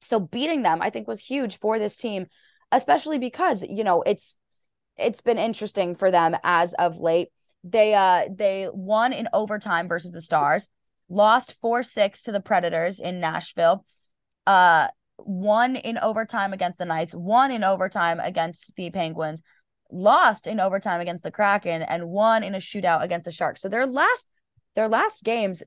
So 0.00 0.20
beating 0.20 0.62
them, 0.62 0.82
I 0.82 0.90
think, 0.90 1.06
was 1.06 1.20
huge 1.20 1.58
for 1.58 1.78
this 1.78 1.96
team, 1.96 2.26
especially 2.72 3.18
because, 3.18 3.62
you 3.62 3.84
know, 3.84 4.02
it's 4.02 4.36
it's 4.98 5.20
been 5.20 5.38
interesting 5.38 5.94
for 5.94 6.10
them 6.10 6.36
as 6.42 6.74
of 6.74 6.98
late. 7.00 7.28
They 7.64 7.94
uh 7.94 8.24
they 8.34 8.68
won 8.72 9.12
in 9.12 9.28
overtime 9.32 9.88
versus 9.88 10.12
the 10.12 10.20
Stars, 10.20 10.68
lost 11.12 11.60
4-6 11.62 12.22
to 12.24 12.32
the 12.32 12.40
Predators 12.40 13.00
in 13.00 13.20
Nashville. 13.20 13.84
Uh 14.46 14.88
won 15.18 15.76
in 15.76 15.98
overtime 15.98 16.52
against 16.52 16.78
the 16.78 16.84
Knights, 16.84 17.14
won 17.14 17.50
in 17.50 17.62
overtime 17.62 18.18
against 18.18 18.74
the 18.76 18.90
Penguins, 18.90 19.42
lost 19.90 20.46
in 20.46 20.58
overtime 20.58 21.00
against 21.00 21.22
the 21.22 21.30
Kraken, 21.30 21.82
and 21.82 22.08
won 22.08 22.42
in 22.42 22.54
a 22.54 22.58
shootout 22.58 23.02
against 23.02 23.26
the 23.26 23.30
Sharks. 23.30 23.62
So 23.62 23.68
their 23.68 23.86
last 23.86 24.26
their 24.74 24.88
last 24.88 25.22
games, 25.22 25.62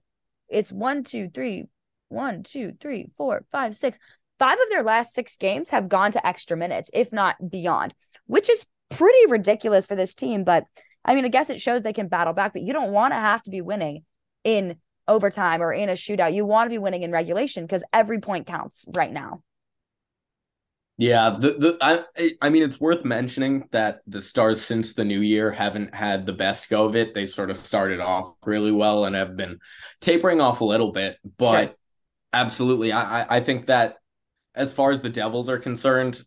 it's 0.50 0.72
one, 0.72 1.04
two, 1.04 1.30
three, 1.30 1.66
one, 2.10 2.44
two, 2.44 2.74
three, 2.80 3.08
four, 3.16 3.46
five, 3.52 3.76
six. 3.76 4.00
Five 4.38 4.60
of 4.60 4.70
their 4.70 4.84
last 4.84 5.14
six 5.14 5.38
games 5.38 5.70
have 5.70 5.88
gone 5.88 6.12
to 6.12 6.28
extra 6.28 6.58
minutes, 6.58 6.90
if 6.94 7.14
not 7.14 7.38
beyond, 7.50 7.94
which 8.26 8.50
is 8.50 8.66
pretty 8.90 9.32
ridiculous 9.32 9.86
for 9.86 9.96
this 9.96 10.14
team. 10.14 10.44
But 10.44 10.66
I 11.06 11.16
mean, 11.16 11.24
I 11.24 11.30
guess 11.30 11.50
it 11.50 11.62
shows 11.62 11.84
they 11.84 11.94
can 11.94 12.08
battle 12.08 12.34
back, 12.34 12.52
but 12.52 12.64
you 12.64 12.74
don't 12.74 12.92
want 12.92 13.14
to 13.14 13.20
have 13.20 13.44
to 13.44 13.50
be 13.52 13.62
winning 13.62 14.04
in 14.44 14.76
overtime 15.08 15.62
or 15.62 15.74
in 15.74 15.90
a 15.90 15.94
shootout. 15.94 16.34
You 16.34 16.46
want 16.46 16.68
to 16.68 16.70
be 16.70 16.78
winning 16.78 17.04
in 17.04 17.12
regulation 17.12 17.66
because 17.66 17.84
every 17.94 18.20
point 18.20 18.48
counts 18.48 18.86
right 18.88 19.12
now. 19.12 19.42
Yeah, 20.98 21.32
the 21.38 21.50
the 21.52 21.78
I 21.82 22.32
I 22.42 22.50
mean 22.50 22.64
it's 22.64 22.80
worth 22.80 23.04
mentioning 23.04 23.68
that 23.72 24.00
the 24.08 24.22
Stars 24.22 24.62
since 24.62 24.94
the 24.94 25.04
new 25.04 25.20
year 25.20 25.52
haven't 25.52 25.94
had 25.94 26.26
the 26.26 26.32
best 26.32 26.70
go 26.70 26.86
of 26.86 26.96
it. 26.96 27.14
They 27.14 27.26
sort 27.26 27.50
of 27.52 27.58
started 27.58 28.00
off 28.00 28.34
really 28.46 28.72
well 28.72 29.04
and 29.04 29.14
have 29.16 29.36
been 29.36 29.60
tapering 30.00 30.40
off 30.40 30.62
a 30.62 30.66
little 30.66 30.94
bit, 30.94 31.18
but 31.38 31.70
Sure. 31.70 31.76
absolutely, 32.32 32.94
I 32.94 33.24
I- 33.24 33.38
I 33.38 33.40
think 33.42 33.66
that 33.66 33.98
as 34.56 34.74
far 34.74 34.92
as 34.92 35.02
the 35.02 35.10
Devils 35.10 35.50
are 35.50 35.60
concerned, 35.60 36.24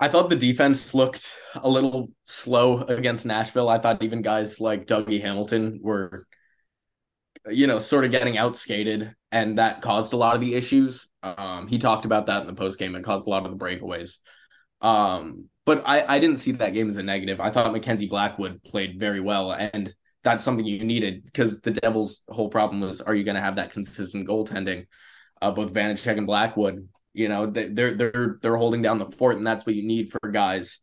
I 0.00 0.08
thought 0.08 0.30
the 0.30 0.36
defense 0.36 0.94
looked 0.94 1.32
a 1.56 1.68
little 1.68 2.10
slow 2.26 2.82
against 2.82 3.26
Nashville. 3.26 3.68
I 3.68 3.78
thought 3.78 4.02
even 4.02 4.22
guys 4.22 4.60
like 4.60 4.86
Dougie 4.86 5.20
Hamilton 5.22 5.80
were, 5.82 6.26
you 7.46 7.66
know, 7.66 7.78
sort 7.78 8.04
of 8.04 8.10
getting 8.10 8.34
outskated, 8.34 9.14
and 9.32 9.58
that 9.58 9.82
caused 9.82 10.12
a 10.12 10.16
lot 10.16 10.34
of 10.34 10.40
the 10.40 10.54
issues. 10.54 11.06
Um, 11.22 11.66
he 11.66 11.78
talked 11.78 12.04
about 12.04 12.26
that 12.26 12.42
in 12.42 12.46
the 12.46 12.54
post 12.54 12.78
game. 12.78 12.94
It 12.94 13.04
caused 13.04 13.26
a 13.26 13.30
lot 13.30 13.44
of 13.44 13.50
the 13.50 13.64
breakaways. 13.64 14.18
Um, 14.80 15.46
but 15.66 15.82
I, 15.84 16.04
I 16.16 16.18
didn't 16.18 16.38
see 16.38 16.52
that 16.52 16.72
game 16.72 16.88
as 16.88 16.96
a 16.96 17.02
negative. 17.02 17.40
I 17.40 17.50
thought 17.50 17.72
Mackenzie 17.72 18.08
Blackwood 18.08 18.62
played 18.62 18.98
very 18.98 19.20
well, 19.20 19.52
and 19.52 19.92
that's 20.22 20.42
something 20.42 20.64
you 20.64 20.84
needed 20.84 21.24
because 21.24 21.60
the 21.60 21.72
Devils' 21.72 22.22
whole 22.28 22.48
problem 22.48 22.80
was: 22.80 23.00
are 23.00 23.14
you 23.14 23.24
going 23.24 23.34
to 23.34 23.42
have 23.42 23.56
that 23.56 23.70
consistent 23.70 24.26
goaltending? 24.26 24.86
Uh, 25.40 25.52
both 25.52 25.72
Vanecek 25.72 26.18
and 26.18 26.26
Blackwood, 26.26 26.88
you 27.12 27.28
know, 27.28 27.46
they, 27.46 27.68
they're 27.68 27.94
they're 27.96 28.38
they're 28.40 28.56
holding 28.56 28.82
down 28.82 28.98
the 28.98 29.10
fort, 29.10 29.36
and 29.36 29.46
that's 29.46 29.66
what 29.66 29.74
you 29.74 29.86
need 29.86 30.10
for 30.10 30.30
guys 30.30 30.78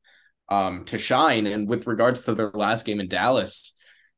um, 0.50 0.86
to 0.86 0.98
shine. 0.98 1.48
And 1.48 1.68
with 1.68 1.88
regards 1.88 2.26
to 2.26 2.36
their 2.36 2.52
last 2.54 2.86
game 2.86 3.00
in 3.00 3.08
Dallas, 3.08 3.74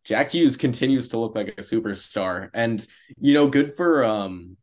Jack 0.08 0.30
Hughes 0.32 0.56
continues 0.56 1.10
to 1.10 1.20
look 1.20 1.36
like 1.36 1.50
a 1.50 1.62
superstar, 1.62 2.50
and 2.54 2.86
you 3.20 3.34
know, 3.34 3.50
good 3.50 3.76
for 3.76 4.06
um, 4.06 4.56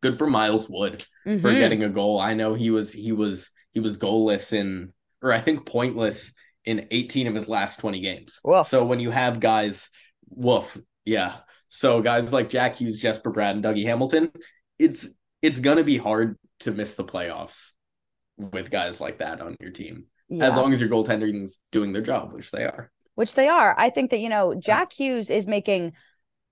good 0.00 0.18
for 0.18 0.26
Miles 0.26 0.68
Wood 0.68 1.06
for 1.24 1.30
Mhm. 1.30 1.58
getting 1.58 1.84
a 1.84 1.88
goal. 1.88 2.18
I 2.18 2.34
know 2.34 2.54
he 2.54 2.70
was 2.70 2.92
he 2.92 3.12
was 3.12 3.50
he 3.72 3.78
was 3.80 3.98
goalless 3.98 4.52
in 4.52 4.92
or 5.22 5.32
I 5.32 5.38
think 5.40 5.66
pointless 5.66 6.32
in 6.64 6.88
18 6.90 7.28
of 7.28 7.34
his 7.36 7.48
last 7.48 7.78
20 7.78 8.00
games. 8.00 8.40
Woof. 8.44 8.66
So 8.66 8.84
when 8.84 8.98
you 8.98 9.10
have 9.12 9.38
guys 9.38 9.88
woof, 10.28 10.76
yeah. 11.04 11.36
So 11.68 12.02
guys 12.02 12.32
like 12.32 12.48
Jack 12.48 12.74
Hughes, 12.76 12.98
Jesper 12.98 13.32
Bratt, 13.32 13.52
and 13.52 13.62
Dougie 13.64 13.84
Hamilton, 13.86 14.32
it's 14.80 15.08
it's 15.42 15.60
gonna 15.60 15.84
be 15.84 15.96
hard 15.96 16.36
to 16.60 16.72
miss 16.72 16.96
the 16.96 17.04
playoffs 17.04 17.70
with 18.36 18.68
guys 18.70 19.00
like 19.00 19.18
that 19.18 19.40
on 19.40 19.54
your 19.60 19.70
team. 19.70 20.06
As 20.40 20.54
long 20.56 20.72
as 20.72 20.80
your 20.80 20.88
goaltending's 20.90 21.60
doing 21.70 21.92
their 21.92 22.02
job, 22.02 22.32
which 22.32 22.50
they 22.50 22.64
are. 22.64 22.90
Which 23.14 23.34
they 23.34 23.48
are. 23.48 23.74
I 23.78 23.90
think 23.90 24.10
that, 24.10 24.20
you 24.20 24.28
know, 24.28 24.54
Jack 24.54 24.92
Hughes 24.92 25.30
is 25.30 25.46
making 25.46 25.92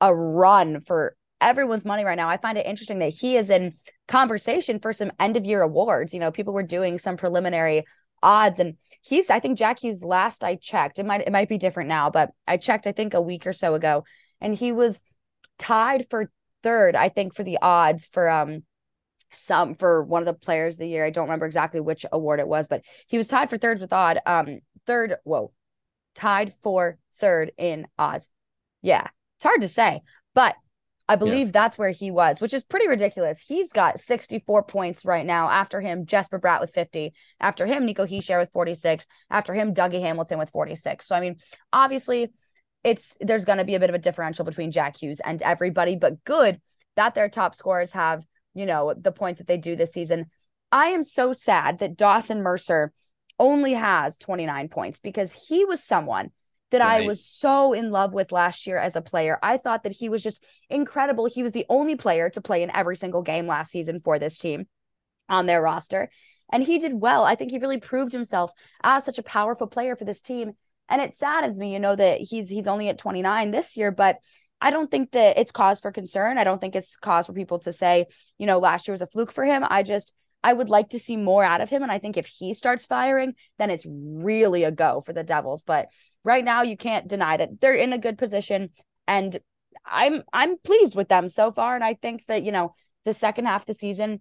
a 0.01 0.15
run 0.15 0.81
for 0.81 1.17
everyone's 1.41 1.85
money 1.85 2.05
right 2.05 2.17
now. 2.17 2.29
I 2.29 2.37
find 2.37 2.59
it 2.59 2.67
interesting 2.67 2.99
that 2.99 3.11
he 3.11 3.37
is 3.37 3.51
in 3.51 3.75
conversation 4.09 4.79
for 4.79 4.93
some 4.93 5.13
end 5.19 5.37
of 5.37 5.47
year 5.47 5.63
awards. 5.63 6.13
You 6.13 6.21
know, 6.21 6.31
people 6.31 6.53
were 6.53 6.63
doing 6.63 6.99
some 6.99 7.17
preliminary 7.17 7.85
odds 8.23 8.59
and 8.59 8.77
he's 9.01 9.31
I 9.31 9.41
think 9.41 9.59
Jack 9.59 9.83
Hughes 9.83 10.05
last 10.05 10.45
I 10.45 10.57
checked, 10.57 10.99
it 10.99 11.07
might 11.07 11.23
it 11.23 11.33
might 11.33 11.49
be 11.49 11.57
different 11.59 11.89
now, 11.89 12.11
but 12.11 12.31
I 12.47 12.59
checked 12.59 12.87
I 12.87 12.93
think 12.93 13.15
a 13.15 13.21
week 13.23 13.47
or 13.47 13.53
so 13.53 13.75
ago 13.75 14.05
and 14.41 14.55
he 14.55 14.73
was 14.73 15.01
tied 15.59 16.07
for 16.11 16.31
third, 16.63 16.95
I 16.97 17.09
think 17.09 17.35
for 17.35 17.43
the 17.43 17.59
odds 17.63 18.07
for 18.07 18.29
um 18.29 18.65
some 19.33 19.75
for 19.75 20.03
one 20.05 20.21
of 20.23 20.27
the 20.27 20.35
players 20.35 20.75
of 20.75 20.81
the 20.81 20.89
year. 20.89 21.07
I 21.07 21.11
don't 21.11 21.27
remember 21.27 21.47
exactly 21.47 21.81
which 21.81 22.05
award 22.13 22.41
it 22.41 22.49
was, 22.49 22.69
but 22.69 22.83
he 23.07 23.17
was 23.17 23.29
tied 23.29 23.49
for 23.49 23.57
third 23.57 23.81
with 23.81 23.93
odd 23.93 24.19
um 24.27 24.61
third 24.87 25.17
whoa 25.25 25.53
tied 26.21 26.53
for 26.53 26.99
third 27.15 27.53
in 27.57 27.87
odds. 27.99 28.29
Yeah, 28.83 29.07
it's 29.37 29.45
hard 29.45 29.63
to 29.63 29.69
say, 29.69 30.01
but 30.35 30.55
I 31.09 31.17
believe 31.17 31.51
that's 31.53 31.77
where 31.77 31.91
he 31.91 32.13
was, 32.13 32.41
which 32.41 32.55
is 32.55 32.63
pretty 32.63 32.87
ridiculous. 32.87 33.41
He's 33.41 33.73
got 33.73 33.99
64 33.99 34.63
points 34.63 35.05
right 35.05 35.27
now. 35.27 35.49
After 35.49 35.81
him, 35.81 36.07
Jesper 36.07 36.39
Bratt 36.39 36.61
with 36.61 36.71
50. 36.71 37.13
After 37.41 37.67
him, 37.67 37.85
Nico 37.85 38.07
Hischier 38.07 38.39
with 38.39 38.53
46. 38.53 39.07
After 39.29 39.53
him, 39.53 39.75
Dougie 39.75 40.01
Hamilton 40.01 40.39
with 40.39 40.51
46. 40.51 41.07
So 41.07 41.17
I 41.17 41.21
mean, 41.21 41.37
obviously, 41.73 42.29
it's 42.85 43.17
there's 43.21 43.45
going 43.45 43.59
to 43.59 43.65
be 43.65 43.75
a 43.75 43.81
bit 43.81 43.91
of 43.91 43.97
a 43.97 43.99
differential 43.99 44.45
between 44.45 44.71
Jack 44.71 45.03
Hughes 45.03 45.21
and 45.21 45.43
everybody, 45.43 45.97
but 45.97 46.23
good 46.25 46.61
that 46.97 47.15
their 47.15 47.29
top 47.29 47.55
scorers 47.55 47.93
have 47.93 48.25
you 48.55 48.67
know 48.67 48.95
the 48.97 49.13
points 49.13 49.39
that 49.39 49.47
they 49.47 49.57
do 49.57 49.75
this 49.75 49.93
season. 49.93 50.27
I 50.71 50.89
am 50.89 51.03
so 51.03 51.33
sad 51.33 51.81
that 51.81 51.97
Dawson 51.97 52.43
Mercer 52.43 52.93
only 53.41 53.73
has 53.73 54.17
29 54.19 54.69
points 54.69 55.01
because 55.01 55.33
he 55.33 55.65
was 55.65 55.83
someone 55.83 56.31
that 56.71 56.81
I 56.81 57.05
was 57.07 57.25
so 57.25 57.73
in 57.73 57.91
love 57.91 58.13
with 58.13 58.31
last 58.31 58.67
year 58.67 58.79
as 58.79 58.95
a 58.95 59.03
player. 59.03 59.39
I 59.43 59.57
thought 59.57 59.83
that 59.83 59.93
he 59.93 60.09
was 60.09 60.23
just 60.23 60.45
incredible. 60.69 61.27
He 61.27 61.43
was 61.43 61.51
the 61.51 61.67
only 61.69 61.97
player 61.97 62.31
to 62.31 62.41
play 62.41 62.63
in 62.63 62.71
every 62.71 62.97
single 62.97 63.23
game 63.23 63.49
last 63.49 63.73
season 63.73 64.01
for 64.01 64.21
this 64.21 64.39
team 64.39 64.69
on 65.29 65.47
their 65.47 65.63
roster. 65.63 66.11
And 66.53 66.63
he 66.63 66.79
did 66.79 67.01
well. 67.01 67.25
I 67.25 67.35
think 67.35 67.51
he 67.51 67.59
really 67.59 67.81
proved 67.81 68.13
himself 68.13 68.53
as 68.83 69.05
such 69.05 69.19
a 69.19 69.23
powerful 69.25 69.67
player 69.67 69.97
for 69.97 70.05
this 70.05 70.23
team. 70.23 70.53
And 70.89 71.01
it 71.01 71.15
saddens 71.15 71.59
me, 71.59 71.73
you 71.73 71.81
know, 71.81 71.97
that 71.97 72.21
he's 72.21 72.49
he's 72.51 72.69
only 72.69 72.89
at 72.89 72.99
29 72.99 73.51
this 73.51 73.77
year, 73.77 73.91
but 73.91 74.19
I 74.61 74.71
don't 74.71 74.91
think 74.91 75.13
that 75.13 75.39
it's 75.39 75.53
cause 75.53 75.81
for 75.81 75.91
concern. 75.91 76.39
I 76.39 76.45
don't 76.45 76.61
think 76.61 76.77
it's 76.77 76.97
cause 76.97 77.27
for 77.27 77.33
people 77.33 77.61
to 77.61 77.73
say, 77.73 78.07
you 78.39 78.47
know, 78.47 78.59
last 78.59 78.87
year 78.87 78.93
was 78.93 79.03
a 79.03 79.07
fluke 79.07 79.33
for 79.33 79.45
him. 79.45 79.65
I 79.69 79.83
just 79.83 80.13
I 80.43 80.53
would 80.53 80.69
like 80.69 80.91
to 80.91 80.99
see 80.99 81.17
more 81.17 81.45
out 81.45 81.61
of 81.61 81.69
him. 81.69 81.83
And 81.83 81.93
I 81.93 81.99
think 81.99 82.17
if 82.17 82.27
he 82.27 82.55
starts 82.55 82.87
firing, 82.87 83.35
then 83.59 83.71
it's 83.71 83.87
really 83.87 84.65
a 84.65 84.71
go 84.71 85.01
for 85.01 85.13
the 85.13 85.23
Devils. 85.23 85.63
But 85.63 85.89
right 86.25 86.45
now 86.45 86.63
you 86.63 86.77
can't 86.77 87.09
deny 87.09 87.37
that 87.37 87.61
they're 87.61 87.75
in 87.75 87.93
a 87.93 87.99
good 87.99 88.19
position. 88.19 88.71
And 89.07 89.39
I'm 89.85 90.23
I'm 90.33 90.59
pleased 90.59 90.95
with 90.95 91.09
them 91.09 91.29
so 91.29 91.53
far. 91.53 91.75
And 91.75 91.85
I 91.85 91.95
think 91.95 92.27
that, 92.27 92.43
you 92.43 92.53
know, 92.53 92.75
the 93.05 93.13
second 93.13 93.47
half 93.47 93.63
of 93.63 93.67
the 93.67 93.75
season 93.75 94.21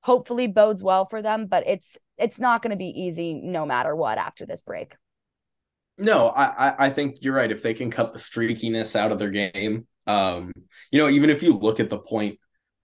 hopefully 0.00 0.46
bodes 0.46 0.82
well 0.82 1.04
for 1.04 1.22
them, 1.22 1.46
but 1.46 1.64
it's 1.66 1.98
it's 2.16 2.40
not 2.40 2.62
going 2.62 2.70
to 2.70 2.76
be 2.76 2.88
easy 2.88 3.34
no 3.34 3.64
matter 3.64 3.94
what 3.94 4.18
after 4.18 4.46
this 4.46 4.62
break. 4.62 4.94
No, 5.98 6.28
I, 6.28 6.86
I 6.86 6.90
think 6.90 7.16
you're 7.20 7.34
right. 7.34 7.50
If 7.52 7.62
they 7.62 7.74
can 7.74 7.90
cut 7.90 8.14
the 8.14 8.18
streakiness 8.18 8.96
out 8.96 9.12
of 9.12 9.18
their 9.18 9.30
game, 9.30 9.86
um, 10.06 10.50
you 10.90 10.98
know, 10.98 11.10
even 11.10 11.28
if 11.28 11.42
you 11.42 11.52
look 11.52 11.78
at 11.78 11.90
the 11.90 11.98
point 11.98 12.38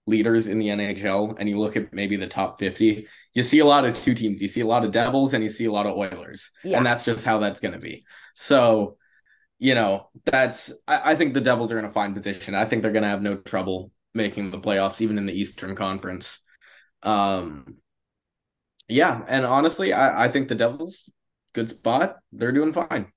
leaders 0.07 0.47
in 0.47 0.57
the 0.57 0.69
NHL 0.69 1.37
and 1.37 1.47
you 1.47 1.59
look 1.59 1.75
at 1.75 1.93
maybe 1.93 2.15
the 2.15 2.27
top 2.27 2.57
50, 2.57 3.07
you 3.33 3.43
see 3.43 3.59
a 3.59 3.65
lot 3.65 3.85
of 3.85 3.93
two 3.95 4.13
teams. 4.13 4.41
You 4.41 4.47
see 4.47 4.61
a 4.61 4.65
lot 4.65 4.83
of 4.83 4.91
Devils 4.91 5.33
and 5.33 5.43
you 5.43 5.49
see 5.49 5.65
a 5.65 5.71
lot 5.71 5.85
of 5.85 5.95
Oilers. 5.95 6.49
Yeah. 6.63 6.77
And 6.77 6.85
that's 6.85 7.05
just 7.05 7.25
how 7.25 7.39
that's 7.39 7.59
going 7.59 7.73
to 7.73 7.79
be. 7.79 8.05
So, 8.33 8.97
you 9.59 9.75
know, 9.75 10.09
that's, 10.25 10.71
I, 10.87 11.11
I 11.11 11.15
think 11.15 11.33
the 11.33 11.41
Devils 11.41 11.71
are 11.71 11.79
in 11.79 11.85
a 11.85 11.91
fine 11.91 12.13
position. 12.13 12.55
I 12.55 12.65
think 12.65 12.81
they're 12.81 12.91
going 12.91 13.03
to 13.03 13.09
have 13.09 13.21
no 13.21 13.35
trouble 13.35 13.91
making 14.13 14.51
the 14.51 14.59
playoffs, 14.59 15.01
even 15.01 15.17
in 15.17 15.25
the 15.25 15.39
Eastern 15.39 15.75
Conference. 15.75 16.41
Um, 17.03 17.77
yeah, 18.87 19.21
and 19.27 19.45
honestly, 19.45 19.93
I, 19.93 20.25
I 20.25 20.27
think 20.29 20.47
the 20.47 20.55
Devils 20.55 21.11
good 21.57 21.67
spot. 21.67 22.17
They're 22.31 22.51
doing 22.51 22.71
fine. 22.71 23.11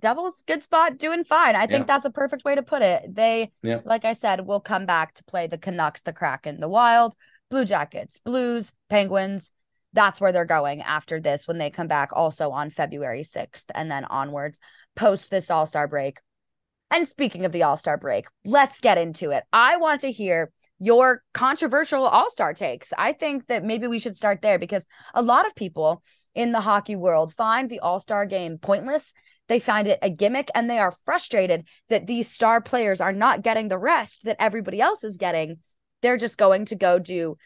Devils 0.00 0.42
good 0.46 0.62
spot, 0.62 0.98
doing 0.98 1.24
fine. 1.24 1.54
I 1.56 1.66
think 1.66 1.80
Yeah. 1.82 1.94
that's 1.94 2.04
a 2.04 2.10
perfect 2.10 2.44
way 2.44 2.54
to 2.54 2.62
put 2.62 2.82
it. 2.82 3.14
They, 3.14 3.52
Yeah. 3.62 3.80
like 3.84 4.04
I 4.04 4.12
said, 4.14 4.46
will 4.46 4.60
come 4.60 4.86
back 4.86 5.14
to 5.14 5.24
play 5.24 5.46
the 5.46 5.58
Canucks, 5.58 6.02
the 6.02 6.12
Kraken, 6.12 6.60
the 6.60 6.68
Wild, 6.68 7.14
Blue 7.50 7.64
Jackets, 7.64 8.18
Blues, 8.18 8.72
Penguins. 8.88 9.50
That's 9.92 10.20
where 10.20 10.32
they're 10.32 10.44
going 10.44 10.82
after 10.82 11.20
this 11.20 11.48
when 11.48 11.58
they 11.58 11.70
come 11.70 11.88
back 11.88 12.10
also 12.12 12.50
on 12.50 12.70
February 12.70 13.24
6th 13.24 13.70
and 13.74 13.90
then 13.90 14.04
onwards 14.04 14.60
post 14.94 15.30
this 15.30 15.50
All 15.50 15.66
Star 15.66 15.88
break. 15.88 16.20
And 16.92 17.06
speaking 17.06 17.44
of 17.44 17.52
the 17.52 17.62
All 17.64 17.76
Star 17.76 17.96
break, 17.96 18.26
let's 18.44 18.80
get 18.80 18.98
into 18.98 19.30
it. 19.30 19.44
I 19.52 19.76
want 19.76 20.00
to 20.02 20.12
hear 20.12 20.52
your 20.78 21.22
controversial 21.34 22.06
All 22.06 22.30
Star 22.30 22.54
takes. 22.54 22.92
I 22.96 23.12
think 23.12 23.48
that 23.48 23.64
maybe 23.64 23.86
we 23.86 23.98
should 23.98 24.16
start 24.16 24.42
there 24.42 24.58
because 24.58 24.86
a 25.14 25.22
lot 25.22 25.46
of 25.46 25.54
people 25.54 26.02
in 26.34 26.52
the 26.52 26.60
hockey 26.60 26.94
world 26.96 27.32
find 27.34 27.68
the 27.68 27.80
All 27.80 27.98
Star 28.00 28.26
game 28.26 28.58
pointless. 28.58 29.12
They 29.50 29.58
find 29.58 29.88
it 29.88 29.98
a 30.00 30.10
gimmick 30.10 30.48
and 30.54 30.70
they 30.70 30.78
are 30.78 30.94
frustrated 31.04 31.66
that 31.88 32.06
these 32.06 32.30
star 32.30 32.60
players 32.60 33.00
are 33.00 33.12
not 33.12 33.42
getting 33.42 33.66
the 33.66 33.78
rest 33.78 34.24
that 34.24 34.36
everybody 34.38 34.80
else 34.80 35.02
is 35.02 35.16
getting. 35.16 35.58
They're 36.02 36.16
just 36.16 36.38
going 36.38 36.66
to 36.66 36.76
go 36.76 37.00
do 37.00 37.36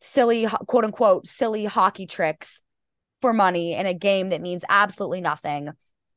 silly, 0.00 0.46
quote 0.68 0.84
unquote, 0.84 1.26
silly 1.26 1.64
hockey 1.64 2.06
tricks 2.06 2.62
for 3.20 3.32
money 3.32 3.74
in 3.74 3.86
a 3.86 3.92
game 3.92 4.28
that 4.28 4.40
means 4.40 4.64
absolutely 4.68 5.20
nothing 5.20 5.70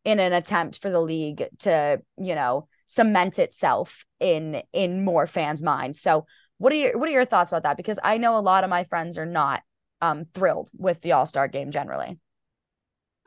in 0.05 0.19
an 0.19 0.31
attempt 0.31 0.79
for 0.79 0.91
the 0.91 1.01
league 1.01 1.47
to, 1.61 1.99
you 2.17 2.35
know, 2.35 2.67
cement 2.85 3.39
itself 3.39 4.05
in 4.19 4.61
in 4.73 5.03
more 5.03 5.25
fans' 5.25 5.63
minds. 5.63 5.99
So 5.99 6.27
what 6.59 6.71
are 6.71 6.75
your 6.75 6.99
what 6.99 7.09
are 7.09 7.13
your 7.13 7.25
thoughts 7.25 7.51
about 7.51 7.63
that? 7.63 7.77
Because 7.77 7.97
I 8.03 8.19
know 8.19 8.37
a 8.37 8.41
lot 8.41 8.63
of 8.63 8.69
my 8.69 8.83
friends 8.83 9.17
are 9.17 9.25
not 9.25 9.63
um 10.01 10.25
thrilled 10.35 10.69
with 10.77 11.01
the 11.01 11.13
All-Star 11.13 11.47
game 11.47 11.71
generally. 11.71 12.19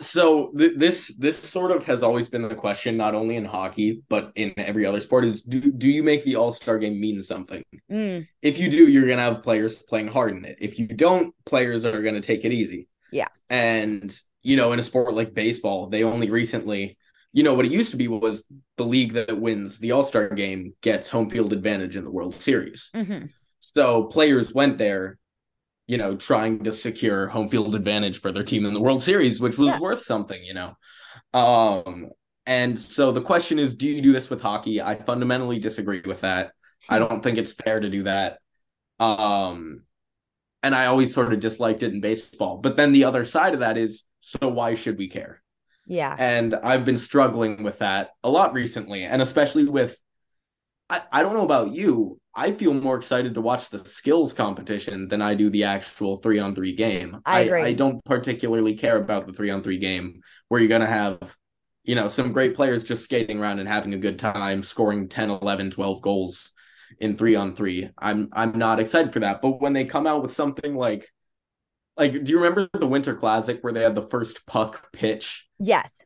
So 0.00 0.52
th- 0.59 0.72
this 0.76 1.14
this 1.18 1.38
sort 1.38 1.70
of 1.70 1.85
has 1.85 2.02
always 2.02 2.28
been 2.28 2.42
the 2.42 2.54
question, 2.54 2.96
not 2.96 3.14
only 3.14 3.37
in 3.37 3.44
hockey 3.44 4.02
but 4.09 4.33
in 4.35 4.52
every 4.57 4.85
other 4.87 5.00
sport. 5.00 5.24
Is 5.24 5.42
do 5.42 5.61
do 5.72 5.88
you 5.88 6.02
make 6.02 6.24
the 6.24 6.37
All 6.37 6.52
Star 6.52 6.78
game 6.78 7.00
mean 7.00 7.22
something? 7.22 7.62
Mm, 7.90 8.26
If 8.42 8.59
you 8.59 8.68
do, 8.70 8.88
you're 8.88 9.09
gonna 9.09 9.22
have 9.22 9.42
players 9.42 9.74
playing 9.76 10.09
hard 10.09 10.37
in 10.37 10.44
it. 10.44 10.59
If 10.61 10.78
you 10.78 10.88
don't, 10.88 11.33
players 11.46 11.85
are 11.85 12.02
gonna 12.02 12.20
take 12.20 12.44
it 12.44 12.52
easy. 12.52 12.88
Yeah. 13.12 13.28
And 13.48 14.14
you 14.42 14.57
know, 14.57 14.72
in 14.72 14.78
a 14.80 14.83
sport 14.83 15.14
like 15.14 15.33
baseball, 15.33 15.87
they 15.87 16.02
only 16.02 16.28
recently, 16.28 16.98
you 17.33 17.42
know, 17.44 17.54
what 17.54 17.64
it 17.64 17.72
used 17.72 17.92
to 17.92 17.96
be 17.96 18.09
was 18.09 18.44
the 18.76 18.85
league 18.85 19.12
that 19.12 19.40
wins 19.40 19.78
the 19.78 19.92
All 19.92 20.02
Star 20.02 20.28
game 20.28 20.74
gets 20.83 21.09
home 21.09 21.30
field 21.30 21.52
advantage 21.52 21.94
in 21.96 22.02
the 22.04 22.11
World 22.11 22.35
Series. 22.35 22.90
mhm. 22.94 23.30
So 23.61 24.04
players 24.04 24.52
went 24.52 24.76
there, 24.78 25.18
you 25.87 25.99
know, 25.99 26.16
trying 26.16 26.64
to 26.64 26.73
secure 26.73 27.29
home 27.29 27.49
field 27.49 27.75
advantage 27.75 28.20
for 28.20 28.33
their 28.33 28.42
team 28.42 28.64
in 28.64 28.75
the 28.75 28.81
World 28.81 29.03
Series, 29.03 29.40
which 29.40 29.59
was 29.59 29.68
Yeah. 29.68 29.79
worth 29.79 30.01
something, 30.01 30.42
you 30.42 30.55
know. 30.55 30.77
Um, 31.33 32.11
and 32.47 32.79
so 32.79 33.12
the 33.12 33.20
question 33.20 33.59
is, 33.59 33.75
do 33.77 33.87
you 33.87 34.01
do 34.03 34.12
this 34.12 34.31
with 34.31 34.40
hockey? 34.42 34.81
I 34.81 34.94
fundamentally 34.97 35.59
disagree 35.59 36.01
with 36.05 36.23
that. 36.23 36.53
I 36.88 36.99
don't 36.99 37.23
think 37.23 37.38
it's 37.38 37.53
fair 37.53 37.81
to 37.81 37.90
do 37.90 38.03
that. 38.05 38.38
Um, 38.99 39.83
and 40.62 40.75
I 40.75 40.87
always 40.87 41.12
sort 41.12 41.33
of 41.33 41.40
disliked 41.40 41.83
it 41.83 41.92
in 41.92 42.01
baseball. 42.01 42.59
But 42.59 42.77
then 42.77 42.92
the 42.92 43.05
other 43.05 43.25
side 43.25 43.55
of 43.55 43.61
that 43.61 43.77
is, 43.77 44.05
so 44.20 44.49
why 44.49 44.75
should 44.75 44.99
we 44.99 45.09
care? 45.09 45.42
Yeah. 45.87 46.14
And 46.18 46.55
I've 46.55 46.87
been 46.87 46.97
struggling 46.99 47.62
with 47.62 47.81
that 47.81 48.11
a 48.23 48.31
lot 48.31 48.55
recently, 48.55 49.05
and 49.05 49.20
especially 49.20 49.66
with 49.66 49.99
I, 50.88 51.03
I 51.12 51.23
don't 51.23 51.35
know 51.35 51.44
about 51.44 51.73
you. 51.73 52.18
I 52.37 52.53
feel 52.53 52.75
more 52.75 52.97
excited 52.97 53.35
to 53.35 53.40
watch 53.40 53.70
the 53.70 53.79
skills 53.79 54.33
competition 54.33 55.09
than 55.09 55.23
I 55.23 55.35
do 55.35 55.51
the 55.51 55.64
actual 55.64 56.16
three 56.16 56.38
on 56.38 56.55
three 56.55 56.75
game. 56.75 57.20
I 57.25 57.40
agree. 57.40 57.62
I, 57.62 57.73
don't 57.73 58.05
particularly 58.05 58.75
care 58.75 58.97
about 58.97 59.27
the 59.27 59.33
three 59.33 59.51
on 59.51 59.62
three 59.62 59.79
game 59.79 60.20
where 60.49 60.61
you're 60.61 60.68
going 60.68 60.81
to 60.81 60.87
have, 60.87 61.37
you 61.85 61.94
know, 61.94 62.09
some 62.09 62.33
great 62.33 62.57
players 62.57 62.83
just 62.83 63.05
skating 63.05 63.40
around 63.40 63.61
and 63.61 63.68
having 63.68 63.94
a 63.94 63.99
good 63.99 64.18
time, 64.18 64.62
scoring 64.62 65.09
10, 65.09 65.31
11, 65.31 65.70
12 65.70 66.03
goals 66.03 66.51
in 66.99 67.16
three 67.16 67.37
on 67.37 67.55
three. 67.55 67.88
I'm 67.99 68.29
I'm 68.33 68.59
not 68.59 68.81
excited 68.81 69.12
for 69.12 69.20
that. 69.20 69.40
But 69.40 69.61
when 69.61 69.73
they 69.73 69.85
come 69.85 70.07
out 70.07 70.23
with 70.23 70.33
something 70.33 70.75
like 70.75 71.11
like 71.97 72.25
do 72.25 72.33
you 72.33 72.38
remember 72.38 72.68
the 72.73 72.87
Winter 72.87 73.14
Classic 73.14 73.59
where 73.62 73.73
they 73.73 73.83
had 73.83 73.94
the 73.94 74.09
first 74.09 74.47
puck 74.47 74.92
pitch 74.92 75.49
Yes. 75.59 76.05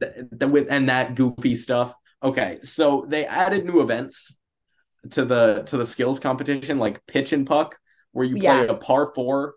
th- 0.00 0.12
th- 0.38 0.50
with 0.50 0.70
and 0.70 0.88
that 0.88 1.14
goofy 1.14 1.54
stuff. 1.54 1.94
Okay, 2.22 2.58
so 2.62 3.04
they 3.08 3.26
added 3.26 3.64
new 3.64 3.80
events 3.80 4.36
to 5.10 5.24
the 5.24 5.62
to 5.66 5.76
the 5.76 5.86
skills 5.86 6.20
competition, 6.20 6.78
like 6.78 7.04
pitch 7.06 7.32
and 7.32 7.46
puck, 7.46 7.78
where 8.12 8.24
you 8.26 8.34
play 8.36 8.42
Yeah. 8.64 8.72
a 8.72 8.74
par 8.74 9.12
four, 9.14 9.54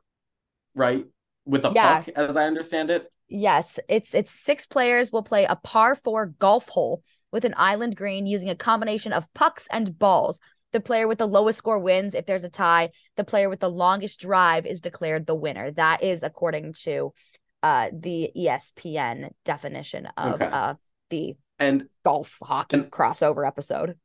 right, 0.74 1.06
with 1.46 1.66
a 1.66 1.72
Yeah. 1.74 2.02
puck, 2.02 2.10
as 2.16 2.36
I 2.36 2.46
understand 2.46 2.90
it. 2.90 3.14
Yes, 3.28 3.80
it's 3.88 4.14
it's 4.14 4.32
six 4.32 4.66
players 4.66 5.12
will 5.12 5.24
play 5.24 5.46
a 5.46 5.56
par 5.56 5.96
4 5.96 6.28
golf 6.28 6.70
hole 6.70 7.04
with 7.32 7.46
an 7.46 7.54
island 7.58 7.96
green 7.96 8.26
using 8.26 8.50
a 8.50 8.56
combination 8.56 9.12
of 9.14 9.32
pucks 9.34 9.68
and 9.72 9.98
balls. 9.98 10.40
The 10.74 10.80
player 10.82 11.08
with 11.08 11.20
the 11.20 11.28
lowest 11.28 11.58
score 11.58 11.80
wins. 11.80 12.14
If 12.14 12.26
there's 12.26 12.44
a 12.44 12.50
tie, 12.50 12.90
the 13.16 13.24
player 13.24 13.50
with 13.50 13.62
the 13.62 13.70
longest 13.70 14.20
drive 14.20 14.66
is 14.66 14.82
declared 14.82 15.26
the 15.26 15.36
winner. 15.36 15.72
That 15.72 16.04
is 16.04 16.22
according 16.24 16.74
to 16.84 17.14
uh 17.64 17.90
the 17.94 18.32
ESPN 18.36 19.30
definition 19.46 20.08
of 20.18 20.34
Okay. 20.42 20.46
uh 20.46 20.74
the 21.10 21.36
And 21.60 21.88
golf 22.04 22.38
hockey 22.44 22.78
And- 22.78 22.92
crossover 22.92 23.48
episode. 23.48 23.98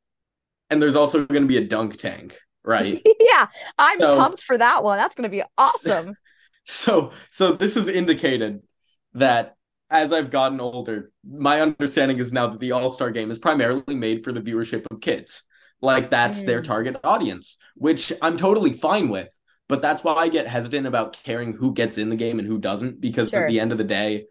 And 0.70 0.80
there's 0.80 0.96
also 0.96 1.24
going 1.26 1.42
to 1.42 1.48
be 1.48 1.56
a 1.56 1.64
dunk 1.66 1.96
tank, 1.96 2.38
right? 2.64 3.00
yeah, 3.20 3.46
I'm 3.78 3.98
So- 3.98 4.16
pumped 4.16 4.42
for 4.42 4.56
that 4.59 4.83
one. 4.85 4.98
That's 4.98 5.14
going 5.14 5.28
to 5.30 5.37
be 5.37 5.42
awesome. 5.59 6.14
so 6.64 7.12
so 7.30 7.52
this 7.52 7.76
is 7.76 7.88
indicated 7.88 8.61
that 9.14 9.54
as 9.90 10.12
I've 10.12 10.30
gotten 10.30 10.61
older, 10.61 11.11
my 11.28 11.61
understanding 11.61 12.18
is 12.18 12.33
now 12.33 12.46
that 12.46 12.61
the 12.61 12.72
All 12.72 12.90
Star 12.90 13.11
Game 13.11 13.30
is 13.30 13.38
primarily 13.38 13.96
made 13.96 14.22
for 14.24 14.30
the 14.33 14.40
viewership 14.40 14.87
of 14.90 15.00
kids. 15.00 15.42
Like 15.80 16.11
that's 16.11 16.42
their 16.42 16.61
Mm. 16.61 16.64
target 16.64 16.96
audience, 17.02 17.56
which 17.74 18.12
I'm 18.22 18.37
totally 18.37 18.72
fine 18.74 19.09
with. 19.09 19.28
But 19.68 19.83
that's 19.83 20.04
why 20.04 20.14
I 20.14 20.28
get 20.28 20.46
hesitant 20.46 20.87
about 20.87 21.16
caring 21.24 21.52
who 21.54 21.72
gets 21.72 21.96
in 21.96 22.11
the 22.11 22.16
game 22.16 22.38
and 22.38 22.46
who 22.46 22.59
doesn't, 22.59 23.00
because 23.00 23.30
Sure. 23.30 23.44
at 23.44 23.48
the 23.48 23.59
end 23.61 23.72
of 23.72 23.78
the 23.78 23.85
day, 23.85 24.26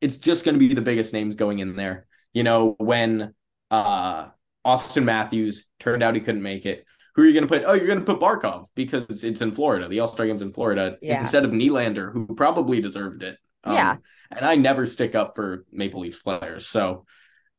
it's 0.00 0.16
just 0.18 0.44
going 0.44 0.54
to 0.54 0.58
be 0.58 0.72
the 0.72 0.80
biggest 0.80 1.12
names 1.12 1.34
going 1.36 1.58
in 1.58 1.74
there. 1.74 2.06
You 2.32 2.42
know, 2.42 2.74
when 2.78 3.34
uh 3.70 4.28
Auston 4.64 5.04
Matthews 5.04 5.66
turned 5.78 6.02
out 6.02 6.14
he 6.14 6.20
couldn't 6.20 6.42
make 6.42 6.66
it, 6.66 6.84
who 7.14 7.22
are 7.22 7.26
you 7.26 7.32
going 7.32 7.46
to 7.46 7.48
put? 7.48 7.64
Oh, 7.64 7.74
you're 7.74 7.86
going 7.86 8.00
to 8.00 8.04
put 8.04 8.20
Barkov 8.20 8.66
because 8.74 9.22
it's 9.22 9.40
in 9.40 9.52
Florida. 9.52 9.86
The 9.88 10.00
All 10.00 10.08
Star 10.08 10.26
Game's 10.26 10.42
in 10.42 10.52
Florida 10.52 10.96
Yeah. 11.00 11.20
instead 11.20 11.44
of 11.44 11.52
Nylander, 11.52 12.12
who 12.12 12.26
probably 12.34 12.80
deserved 12.80 13.22
it. 13.22 13.38
Um, 13.62 13.74
Yeah. 13.74 13.96
and 14.30 14.44
I 14.44 14.56
never 14.56 14.84
stick 14.86 15.14
up 15.14 15.34
for 15.36 15.64
Maple 15.70 16.00
Leafs 16.00 16.20
players, 16.20 16.66
so 16.66 17.04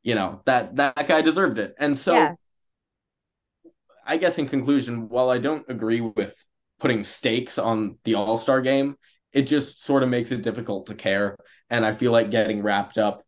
you 0.03 0.13
know 0.15 0.41
that 0.45 0.75
that 0.75 1.07
guy 1.07 1.21
deserved 1.21 1.57
it. 1.57 1.73
And 1.79 1.97
so, 1.97 2.13
Yeah. 2.13 2.33
I 4.05 4.17
guess 4.17 4.37
in 4.37 4.47
conclusion, 4.47 5.09
while 5.09 5.29
I 5.29 5.39
don't 5.39 5.65
agree 5.69 6.01
with 6.01 6.35
putting 6.79 7.03
stakes 7.03 7.57
on 7.57 7.97
the 8.03 8.15
All 8.15 8.37
Star 8.37 8.61
Game, 8.61 8.97
it 9.31 9.43
just 9.43 9.83
sort 9.83 10.03
of 10.03 10.09
makes 10.09 10.31
it 10.31 10.43
difficult 10.43 10.87
to 10.87 10.95
care, 10.95 11.37
and 11.69 11.85
I 11.85 11.93
feel 11.93 12.11
like 12.11 12.29
getting 12.29 12.61
wrapped 12.61 12.97
up 12.97 13.23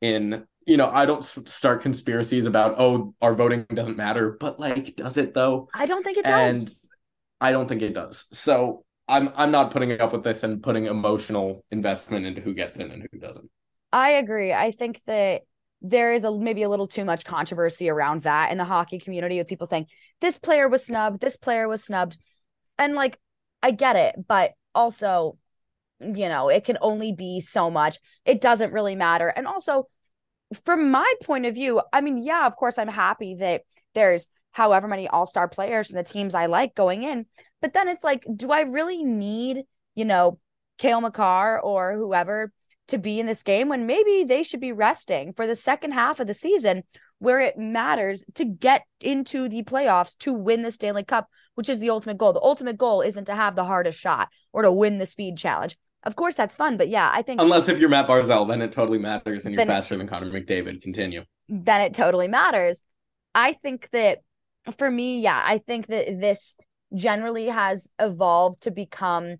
in 0.00 0.46
you 0.66 0.76
know 0.76 0.88
I 0.88 1.06
don't 1.06 1.24
start 1.24 1.82
conspiracies 1.82 2.46
about 2.46 2.76
oh 2.78 3.14
our 3.20 3.34
voting 3.34 3.66
doesn't 3.72 3.96
matter, 3.96 4.36
but 4.38 4.58
like 4.58 4.96
does 4.96 5.16
it 5.16 5.34
though? 5.34 5.68
I 5.74 5.86
don't 5.86 6.02
think 6.02 6.18
it 6.18 6.24
does. 6.24 6.56
and 6.56 6.66
does. 6.66 6.80
I 7.40 7.52
don't 7.52 7.68
think 7.68 7.82
it 7.82 7.94
does. 7.94 8.26
So 8.32 8.84
I'm 9.08 9.30
I'm 9.36 9.50
not 9.50 9.70
putting 9.70 9.98
up 10.00 10.12
with 10.12 10.24
this 10.24 10.42
and 10.42 10.62
putting 10.62 10.86
emotional 10.86 11.64
investment 11.70 12.26
into 12.26 12.40
who 12.40 12.54
gets 12.54 12.76
in 12.76 12.90
and 12.90 13.06
who 13.10 13.18
doesn't. 13.18 13.50
I 13.92 14.10
agree. 14.10 14.52
I 14.52 14.70
think 14.70 15.02
that 15.04 15.42
there 15.82 16.14
is 16.14 16.24
a 16.24 16.32
maybe 16.32 16.62
a 16.62 16.68
little 16.68 16.88
too 16.88 17.04
much 17.04 17.24
controversy 17.24 17.90
around 17.90 18.22
that 18.22 18.50
in 18.50 18.58
the 18.58 18.64
hockey 18.64 18.98
community 18.98 19.38
with 19.38 19.46
people 19.46 19.66
saying 19.66 19.86
this 20.20 20.38
player 20.38 20.68
was 20.68 20.86
snubbed, 20.86 21.20
this 21.20 21.36
player 21.36 21.68
was 21.68 21.84
snubbed. 21.84 22.16
And 22.78 22.94
like 22.94 23.18
I 23.62 23.70
get 23.70 23.96
it, 23.96 24.16
but 24.26 24.52
also 24.74 25.38
you 26.00 26.28
know, 26.28 26.48
it 26.48 26.64
can 26.64 26.76
only 26.80 27.12
be 27.12 27.40
so 27.40 27.70
much. 27.70 27.98
It 28.24 28.40
doesn't 28.40 28.72
really 28.72 28.96
matter. 28.96 29.28
And 29.28 29.46
also 29.46 29.88
from 30.64 30.90
my 30.90 31.12
point 31.22 31.46
of 31.46 31.54
view, 31.54 31.80
I 31.92 32.00
mean, 32.00 32.22
yeah, 32.22 32.46
of 32.46 32.56
course 32.56 32.78
I'm 32.78 32.88
happy 32.88 33.36
that 33.36 33.62
there's 33.94 34.28
however 34.52 34.86
many 34.86 35.08
all-star 35.08 35.48
players 35.48 35.90
and 35.90 35.98
the 35.98 36.04
teams 36.04 36.34
I 36.34 36.46
like 36.46 36.74
going 36.74 37.02
in, 37.02 37.26
but 37.60 37.72
then 37.74 37.88
it's 37.88 38.04
like 38.04 38.24
do 38.36 38.52
I 38.52 38.60
really 38.60 39.02
need, 39.02 39.64
you 39.94 40.04
know, 40.04 40.38
Cale 40.78 41.00
Makar 41.00 41.60
or 41.60 41.94
whoever 41.96 42.52
to 42.88 42.98
be 42.98 43.18
in 43.18 43.26
this 43.26 43.42
game 43.42 43.68
when 43.68 43.86
maybe 43.86 44.24
they 44.24 44.42
should 44.42 44.60
be 44.60 44.72
resting 44.72 45.32
for 45.32 45.46
the 45.46 45.56
second 45.56 45.92
half 45.92 46.20
of 46.20 46.26
the 46.26 46.34
season 46.34 46.82
where 47.18 47.40
it 47.40 47.56
matters 47.56 48.24
to 48.34 48.44
get 48.44 48.82
into 49.00 49.48
the 49.48 49.62
playoffs 49.62 50.16
to 50.18 50.32
win 50.32 50.62
the 50.62 50.70
Stanley 50.70 51.04
Cup, 51.04 51.28
which 51.54 51.68
is 51.68 51.78
the 51.78 51.90
ultimate 51.90 52.18
goal. 52.18 52.32
The 52.32 52.40
ultimate 52.42 52.76
goal 52.76 53.00
isn't 53.00 53.24
to 53.26 53.34
have 53.34 53.56
the 53.56 53.64
hardest 53.64 53.98
shot 53.98 54.28
or 54.52 54.62
to 54.62 54.72
win 54.72 54.98
the 54.98 55.06
speed 55.06 55.38
challenge. 55.38 55.78
Of 56.04 56.16
course, 56.16 56.34
that's 56.34 56.54
fun, 56.54 56.76
but 56.76 56.88
yeah, 56.88 57.10
I 57.12 57.22
think 57.22 57.40
Unless 57.40 57.68
if 57.68 57.78
you're 57.78 57.88
Matt 57.88 58.06
Barzal, 58.06 58.46
then 58.46 58.60
it 58.60 58.72
totally 58.72 58.98
matters 58.98 59.46
and 59.46 59.54
you're 59.54 59.66
faster 59.66 59.96
than 59.96 60.06
Connor 60.06 60.30
McDavid. 60.30 60.82
Continue. 60.82 61.24
then 61.48 61.80
it 61.80 61.94
totally 61.94 62.28
matters. 62.28 62.82
I 63.34 63.54
think 63.54 63.88
that 63.92 64.18
for 64.76 64.90
me, 64.90 65.20
yeah, 65.20 65.42
I 65.44 65.58
think 65.58 65.88
that 65.88 66.20
this 66.20 66.54
generally 66.94 67.46
has 67.46 67.88
evolved 67.98 68.62
to 68.62 68.70
become 68.70 69.36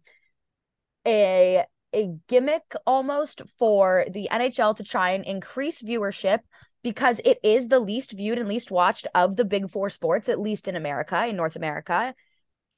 a 1.06 1.64
a 1.94 2.12
gimmick 2.28 2.74
almost 2.86 3.42
for 3.58 4.04
the 4.10 4.28
NHL 4.32 4.76
to 4.76 4.82
try 4.82 5.10
and 5.10 5.24
increase 5.24 5.80
viewership 5.80 6.40
because 6.82 7.20
it 7.24 7.38
is 7.42 7.68
the 7.68 7.78
least 7.78 8.12
viewed 8.12 8.38
and 8.38 8.48
least 8.48 8.70
watched 8.70 9.06
of 9.14 9.36
the 9.36 9.44
big 9.44 9.70
four 9.70 9.88
sports, 9.88 10.28
at 10.28 10.40
least 10.40 10.66
in 10.66 10.76
America, 10.76 11.26
in 11.26 11.36
North 11.36 11.56
America. 11.56 12.14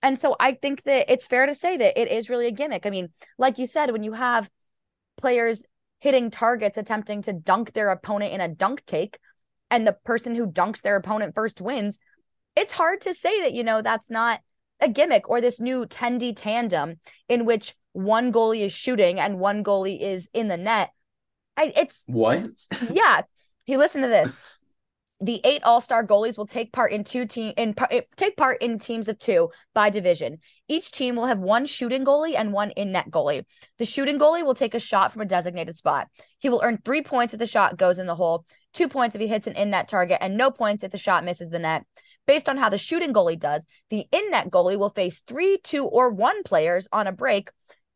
And 0.02 0.18
so 0.18 0.36
I 0.38 0.52
think 0.52 0.82
that 0.84 1.10
it's 1.10 1.26
fair 1.26 1.46
to 1.46 1.54
say 1.54 1.76
that 1.76 2.00
it 2.00 2.10
is 2.10 2.30
really 2.30 2.46
a 2.46 2.52
gimmick. 2.52 2.86
I 2.86 2.90
mean, 2.90 3.08
like 3.38 3.58
you 3.58 3.66
said, 3.66 3.90
when 3.90 4.02
you 4.02 4.12
have 4.12 4.50
players 5.16 5.62
hitting 6.00 6.30
targets 6.30 6.76
attempting 6.76 7.22
to 7.22 7.32
dunk 7.32 7.72
their 7.72 7.90
opponent 7.90 8.32
in 8.32 8.40
a 8.40 8.48
dunk 8.48 8.84
take, 8.86 9.18
and 9.70 9.86
the 9.86 9.96
person 10.04 10.34
who 10.34 10.46
dunks 10.46 10.82
their 10.82 10.96
opponent 10.96 11.34
first 11.34 11.60
wins, 11.60 11.98
it's 12.54 12.72
hard 12.72 13.00
to 13.02 13.14
say 13.14 13.40
that, 13.42 13.52
you 13.52 13.64
know, 13.64 13.82
that's 13.82 14.10
not 14.10 14.40
a 14.80 14.88
gimmick 14.88 15.28
or 15.28 15.40
this 15.40 15.60
new 15.60 15.86
Tendy 15.86 16.32
tandem 16.34 17.00
in 17.28 17.44
which 17.44 17.74
one 17.92 18.32
goalie 18.32 18.60
is 18.60 18.72
shooting 18.72 19.18
and 19.18 19.38
one 19.38 19.64
goalie 19.64 20.00
is 20.00 20.28
in 20.32 20.48
the 20.48 20.56
net. 20.56 20.90
I, 21.56 21.72
it's 21.76 22.04
what? 22.06 22.48
yeah. 22.92 23.22
He 23.64 23.76
listened 23.76 24.04
to 24.04 24.08
this. 24.08 24.36
The 25.20 25.40
eight 25.44 25.62
All-Star 25.64 26.06
goalies 26.06 26.36
will 26.36 26.46
take 26.46 26.72
part 26.72 26.92
in 26.92 27.02
two 27.02 27.24
team 27.24 27.54
in 27.56 27.74
eh, 27.90 28.02
take 28.16 28.36
part 28.36 28.60
in 28.60 28.78
teams 28.78 29.08
of 29.08 29.18
two 29.18 29.48
by 29.74 29.88
division. 29.88 30.38
Each 30.68 30.90
team 30.90 31.16
will 31.16 31.24
have 31.24 31.38
one 31.38 31.64
shooting 31.64 32.04
goalie 32.04 32.34
and 32.36 32.52
one 32.52 32.70
in-net 32.72 33.10
goalie. 33.10 33.44
The 33.78 33.86
shooting 33.86 34.18
goalie 34.18 34.44
will 34.44 34.54
take 34.54 34.74
a 34.74 34.78
shot 34.78 35.12
from 35.12 35.22
a 35.22 35.26
designated 35.26 35.78
spot. 35.78 36.08
He 36.38 36.50
will 36.50 36.60
earn 36.62 36.80
3 36.84 37.02
points 37.02 37.32
if 37.32 37.40
the 37.40 37.46
shot 37.46 37.78
goes 37.78 37.96
in 37.96 38.06
the 38.06 38.14
hole, 38.14 38.44
2 38.74 38.88
points 38.88 39.14
if 39.14 39.22
he 39.22 39.26
hits 39.26 39.46
an 39.46 39.56
in-net 39.56 39.88
target 39.88 40.18
and 40.20 40.36
no 40.36 40.50
points 40.50 40.84
if 40.84 40.90
the 40.90 40.98
shot 40.98 41.24
misses 41.24 41.48
the 41.48 41.58
net. 41.58 41.86
Based 42.26 42.48
on 42.48 42.58
how 42.58 42.68
the 42.68 42.76
shooting 42.76 43.14
goalie 43.14 43.38
does, 43.38 43.64
the 43.88 44.04
in 44.12 44.30
net 44.30 44.50
goalie 44.50 44.78
will 44.78 44.90
face 44.90 45.22
three, 45.26 45.58
two, 45.62 45.84
or 45.84 46.10
one 46.10 46.42
players 46.42 46.88
on 46.92 47.06
a 47.06 47.12
break. 47.12 47.48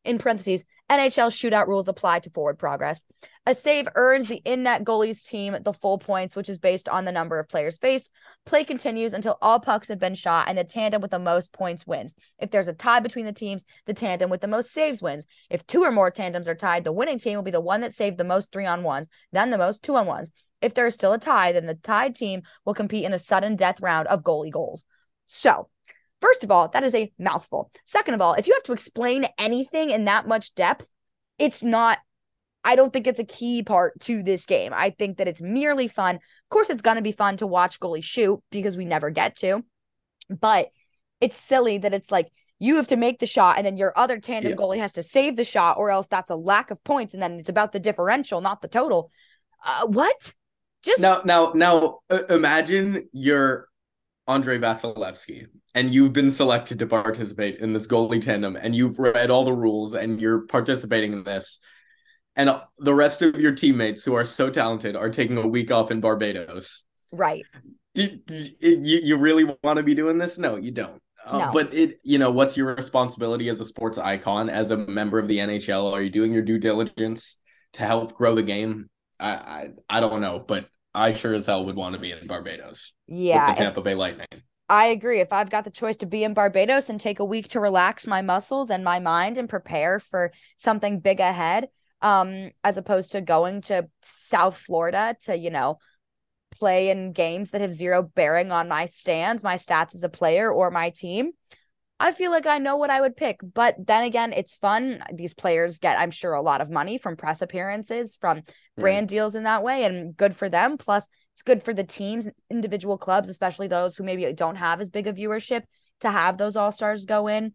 In 0.05 0.17
parentheses, 0.17 0.65
NHL 0.91 1.31
shootout 1.31 1.69
rules 1.69 1.87
apply 1.87 2.19
to 2.21 2.31
forward 2.31 2.59
progress. 2.59 3.03
A 3.47 3.55
save 3.55 3.89
earns 3.95 4.27
the 4.27 4.43
in 4.45 4.65
net 4.65 4.85
goalie's 4.85 5.23
team 5.23 5.57
the 5.63 5.73
full 5.73 5.99
points, 5.99 6.35
which 6.35 6.49
is 6.49 6.59
based 6.59 6.89
on 6.89 7.05
the 7.05 7.13
number 7.13 7.39
of 7.39 7.49
players 7.49 7.79
faced. 7.79 8.11
Play 8.45 8.65
continues 8.65 9.13
until 9.13 9.39
all 9.41 9.61
pucks 9.61 9.89
have 9.89 10.01
been 10.01 10.15
shot 10.15 10.49
and 10.49 10.59
the 10.59 10.65
tandem 10.65 11.01
with 11.01 11.13
the 11.13 11.19
most 11.19 11.53
points 11.53 11.87
wins. 11.87 12.15
If 12.39 12.51
there's 12.51 12.69
a 12.69 12.75
tie 12.75 13.01
between 13.01 13.25
the 13.25 13.33
teams, 13.33 13.65
the 13.87 13.95
tandem 13.95 14.31
with 14.31 14.41
the 14.41 14.49
most 14.49 14.73
saves 14.73 15.01
wins. 15.01 15.27
If 15.49 15.67
two 15.67 15.83
or 15.83 15.93
more 15.93 16.11
tandems 16.11 16.49
are 16.49 16.55
tied, 16.57 16.85
the 16.85 16.93
winning 16.93 17.19
team 17.19 17.37
will 17.37 17.43
be 17.43 17.51
the 17.51 17.61
one 17.61 17.81
that 17.83 17.95
saved 17.95 18.19
the 18.19 18.25
most 18.25 18.51
three 18.51 18.67
on 18.67 18.83
ones, 18.83 19.07
then 19.33 19.51
the 19.51 19.59
most 19.59 19.83
two 19.83 19.97
on 19.97 20.07
ones. 20.07 20.31
If 20.61 20.75
there 20.75 20.87
is 20.87 20.95
still 20.95 21.13
a 21.13 21.19
tie, 21.19 21.53
then 21.53 21.67
the 21.67 21.75
tied 21.75 22.15
team 22.15 22.43
will 22.65 22.75
compete 22.75 23.05
in 23.05 23.13
a 23.13 23.19
sudden 23.19 23.57
death 23.57 23.81
round 23.81 24.09
of 24.09 24.25
goalie 24.25 24.51
goals. 24.51 24.85
So, 25.27 25.69
first 26.21 26.45
of 26.45 26.51
all, 26.51 26.69
that 26.69 26.85
is 26.85 26.95
a 26.95 27.13
mouthful. 27.19 27.71
Second 27.85 28.15
of 28.15 28.21
all, 28.21 28.35
if 28.35 28.47
you 28.47 28.55
have 28.55 28.63
to 28.65 28.73
explain 28.73 29.27
anything 29.39 29.91
in 29.91 30.05
that 30.05 30.29
much 30.29 30.55
depth, 30.55 30.89
it's 31.39 31.63
not 31.63 31.99
I 32.63 32.77
don't 32.77 32.93
think 32.93 33.07
it's 33.07 33.19
a 33.19 33.25
key 33.25 33.63
part 33.63 33.99
to 34.01 34.23
this 34.23 34.45
game. 34.45 34.73
I 34.75 34.91
think 34.91 35.19
that 35.19 35.29
it's 35.29 35.41
merely 35.41 35.89
fun. 35.89 36.17
Of 36.17 36.51
course, 36.51 36.69
it's 36.69 36.83
going 36.83 36.97
to 36.97 37.03
be 37.03 37.13
fun 37.13 37.39
to 37.39 37.47
watch 37.47 37.81
goalie 37.81 38.05
shoot 38.05 38.43
because 38.51 38.77
we 38.77 38.85
never 38.85 39.11
get 39.11 39.37
to. 39.37 39.65
But 40.29 40.69
it's 41.21 41.37
silly 41.37 41.79
that 41.79 41.95
it's 41.95 42.11
like 42.11 42.31
you 42.59 42.77
have 42.77 42.89
to 42.89 42.97
make 42.97 43.19
the 43.19 43.27
shot 43.27 43.57
and 43.57 43.67
then 43.67 43.79
your 43.79 43.93
other 43.97 44.21
tandem 44.21 44.51
yeah. 44.51 44.57
goalie 44.57 44.79
has 44.79 44.93
to 44.95 45.03
save 45.03 45.37
the 45.37 45.45
shot 45.45 45.79
or 45.79 45.91
else 45.91 46.07
that's 46.07 46.31
a 46.31 46.37
lack 46.37 46.71
of 46.71 46.85
points 46.85 47.15
and 47.15 47.23
then 47.23 47.39
it's 47.39 47.49
about 47.49 47.73
the 47.73 47.81
differential, 47.81 48.43
not 48.43 48.61
the 48.61 48.69
total. 48.69 49.11
Uh, 49.65 49.87
what? 49.87 50.35
Just 50.83 51.01
now, 51.01 51.23
now, 51.25 51.53
now, 51.55 52.01
uh, 52.11 52.25
imagine 52.29 53.09
you're 53.13 53.69
Andrei 54.31 54.59
Vasilevskiy 54.59 55.47
and 55.75 55.93
you've 55.93 56.13
been 56.13 56.31
selected 56.31 56.79
to 56.79 56.87
participate 56.87 57.59
in 57.59 57.73
this 57.73 57.89
goalie 57.89 58.21
tandem 58.21 58.57
and 58.57 58.75
you've 58.77 58.99
read 58.99 59.29
all 59.29 59.45
the 59.45 59.53
rules 59.53 59.95
and 59.95 60.21
you're 60.21 60.47
participating 60.47 61.13
in 61.13 61.25
this. 61.25 61.59
And 62.37 62.61
the 62.79 62.95
rest 62.95 63.23
of 63.23 63.41
your 63.41 63.53
teammates 63.53 64.05
who 64.05 64.15
are 64.15 64.25
so 64.25 64.49
talented 64.49 64.95
are 64.95 65.11
taking 65.11 65.37
a 65.37 65.47
week 65.47 65.73
off 65.73 65.91
in 65.91 66.01
Barbados. 66.01 66.85
Right. 67.13 67.43
Do, 67.95 68.07
do, 68.07 68.35
you, 68.61 69.01
you 69.03 69.17
really 69.17 69.45
want 69.65 69.79
to 69.79 69.83
be 69.83 69.97
doing 69.97 70.19
this? 70.19 70.39
No, 70.39 70.57
you 70.57 70.71
don't. 70.71 71.03
Uh, 71.27 71.39
no. 71.39 71.51
but 71.53 71.75
it, 71.75 71.99
you 72.05 72.19
know, 72.19 72.31
what's 72.31 72.57
your 72.57 72.75
responsibility 72.75 73.49
as 73.49 73.61
a 73.61 73.65
sports 73.65 73.99
icon, 73.99 74.49
as 74.49 74.71
a 74.71 74.77
member 74.77 75.19
of 75.19 75.27
the 75.27 75.39
NHL? 75.39 75.93
Are 75.93 76.01
you 76.01 76.09
doing 76.09 76.33
your 76.33 76.43
due 76.43 76.59
diligence 76.59 77.37
to 77.73 77.85
help 77.85 78.15
grow 78.15 78.37
the 78.37 78.45
game? 78.45 78.89
I, 79.19 79.31
I, 79.31 79.69
I 79.89 80.01
don't 80.01 80.21
know, 80.21 80.39
but 80.39 80.67
I 80.95 81.13
sure 81.13 81.35
as 81.35 81.47
hell 81.47 81.65
would 81.65 81.77
want 81.77 81.95
to 81.95 82.01
be 82.01 82.13
in 82.13 82.27
Barbados. 82.27 82.93
Yeah, 83.07 83.49
with 83.49 83.57
the 83.57 83.63
Tampa 83.63 83.81
if, 83.81 83.85
Bay 83.85 83.95
Lightning. 83.95 84.27
I 84.69 84.87
agree. 84.87 85.21
If 85.21 85.33
I've 85.33 85.51
got 85.51 85.65
the 85.65 85.71
choice 85.71 85.97
to 85.99 86.07
be 86.07 86.25
in 86.25 86.35
Barbados 86.35 86.89
and 86.89 87.01
take 87.01 87.19
a 87.19 87.25
week 87.25 87.49
to 87.49 87.61
relax 87.61 88.07
my 88.07 88.23
muscles 88.23 88.71
and 88.71 88.85
my 88.85 88.99
mind 88.99 89.39
and 89.39 89.49
prepare 89.49 89.99
for 90.01 90.33
something 90.57 91.01
big 91.01 91.21
ahead, 91.21 91.69
um, 92.03 92.51
as 92.65 92.77
opposed 92.77 93.13
to 93.13 93.21
going 93.21 93.63
to 93.63 93.89
South 94.03 94.57
Florida 94.57 95.17
to, 95.25 95.37
you 95.37 95.51
know, 95.51 95.79
play 96.51 96.91
in 96.91 97.13
games 97.13 97.51
that 97.51 97.61
have 97.61 97.73
zero 97.73 98.03
bearing 98.03 98.53
on 98.53 98.69
my 98.69 98.87
stands, 98.87 99.45
my 99.45 99.57
stats 99.57 99.95
as 99.95 100.03
a 100.03 100.09
player, 100.09 100.51
or 100.53 100.71
my 100.71 100.91
team. 100.91 101.33
I 102.03 102.13
feel 102.13 102.31
like 102.31 102.47
I 102.47 102.57
know 102.57 102.79
what 102.79 102.89
I 102.89 103.03
would 103.03 103.15
pick. 103.15 103.41
But 103.43 103.77
then 103.79 104.05
again, 104.05 104.33
it's 104.33 104.55
fun. 104.55 105.05
These 105.13 105.35
players 105.35 105.79
get, 105.79 105.99
I'm 105.99 106.11
sure, 106.11 106.33
a 106.33 106.41
lot 106.41 106.63
of 106.63 106.71
money 106.71 106.97
from 106.97 107.15
press 107.15 107.43
appearances, 107.43 108.17
from 108.19 108.43
brand 108.79 109.09
deals 109.09 109.35
in 109.35 109.43
that 109.43 109.63
way, 109.63 109.85
and 109.85 110.17
good 110.17 110.35
for 110.35 110.49
them. 110.49 110.79
Plus, 110.79 111.07
it's 111.35 111.43
good 111.43 111.63
for 111.63 111.75
the 111.75 111.85
teams, 111.85 112.27
individual 112.51 112.97
clubs, 112.97 113.29
especially 113.29 113.69
those 113.69 113.97
who 113.97 114.05
maybe 114.05 114.33
don't 114.33 114.57
have 114.57 114.81
as 114.81 114.89
big 114.89 115.07
a 115.07 115.13
viewership 115.13 115.65
to 116.01 116.11
have 116.11 116.39
those 116.39 116.57
all 116.57 116.73
stars 116.73 117.05
go 117.05 117.27
in 117.27 117.55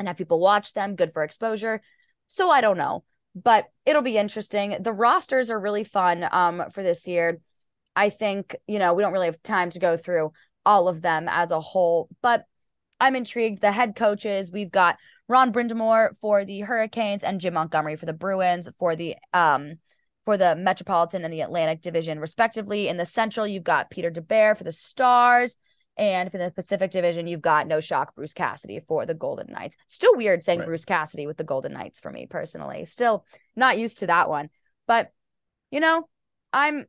and 0.00 0.08
have 0.08 0.16
people 0.16 0.40
watch 0.40 0.72
them. 0.72 0.96
Good 0.96 1.12
for 1.12 1.22
exposure. 1.22 1.80
So 2.26 2.50
I 2.50 2.60
don't 2.60 2.78
know, 2.78 3.04
but 3.36 3.66
it'll 3.84 4.02
be 4.02 4.18
interesting. 4.18 4.76
The 4.80 4.92
rosters 4.92 5.48
are 5.48 5.60
really 5.60 5.84
fun 5.84 6.28
um, 6.32 6.64
for 6.72 6.82
this 6.82 7.06
year. 7.06 7.38
I 7.94 8.10
think, 8.10 8.56
you 8.66 8.80
know, 8.80 8.94
we 8.94 9.02
don't 9.04 9.12
really 9.12 9.26
have 9.26 9.40
time 9.44 9.70
to 9.70 9.78
go 9.78 9.96
through 9.96 10.32
all 10.64 10.88
of 10.88 11.02
them 11.02 11.28
as 11.28 11.52
a 11.52 11.60
whole, 11.60 12.08
but 12.20 12.44
I'm 13.00 13.16
intrigued. 13.16 13.60
The 13.60 13.72
head 13.72 13.94
coaches, 13.96 14.50
we've 14.50 14.70
got 14.70 14.96
Ron 15.28 15.52
Brind'Amour 15.52 16.16
for 16.16 16.44
the 16.44 16.60
Hurricanes 16.60 17.24
and 17.24 17.40
Jim 17.40 17.54
Montgomery 17.54 17.96
for 17.96 18.06
the 18.06 18.12
Bruins 18.12 18.68
for 18.78 18.96
the 18.96 19.16
um 19.32 19.78
for 20.24 20.36
the 20.36 20.56
Metropolitan 20.56 21.24
and 21.24 21.32
the 21.32 21.42
Atlantic 21.42 21.80
Division, 21.80 22.18
respectively. 22.18 22.88
In 22.88 22.96
the 22.96 23.04
Central, 23.04 23.46
you've 23.46 23.62
got 23.62 23.90
Peter 23.90 24.10
DeBoer 24.10 24.56
for 24.56 24.64
the 24.64 24.72
Stars. 24.72 25.56
And 25.98 26.30
for 26.30 26.36
the 26.36 26.50
Pacific 26.50 26.90
Division, 26.90 27.26
you've 27.26 27.40
got 27.40 27.66
no 27.66 27.80
shock 27.80 28.14
Bruce 28.14 28.34
Cassidy 28.34 28.80
for 28.80 29.06
the 29.06 29.14
Golden 29.14 29.50
Knights. 29.50 29.76
Still 29.88 30.14
weird 30.14 30.42
saying 30.42 30.58
right. 30.58 30.66
Bruce 30.66 30.84
Cassidy 30.84 31.26
with 31.26 31.38
the 31.38 31.44
Golden 31.44 31.72
Knights 31.72 32.00
for 32.00 32.10
me 32.10 32.26
personally. 32.26 32.84
Still 32.84 33.24
not 33.54 33.78
used 33.78 34.00
to 34.00 34.06
that 34.08 34.28
one. 34.28 34.50
But 34.86 35.10
you 35.70 35.80
know, 35.80 36.06
I'm 36.52 36.84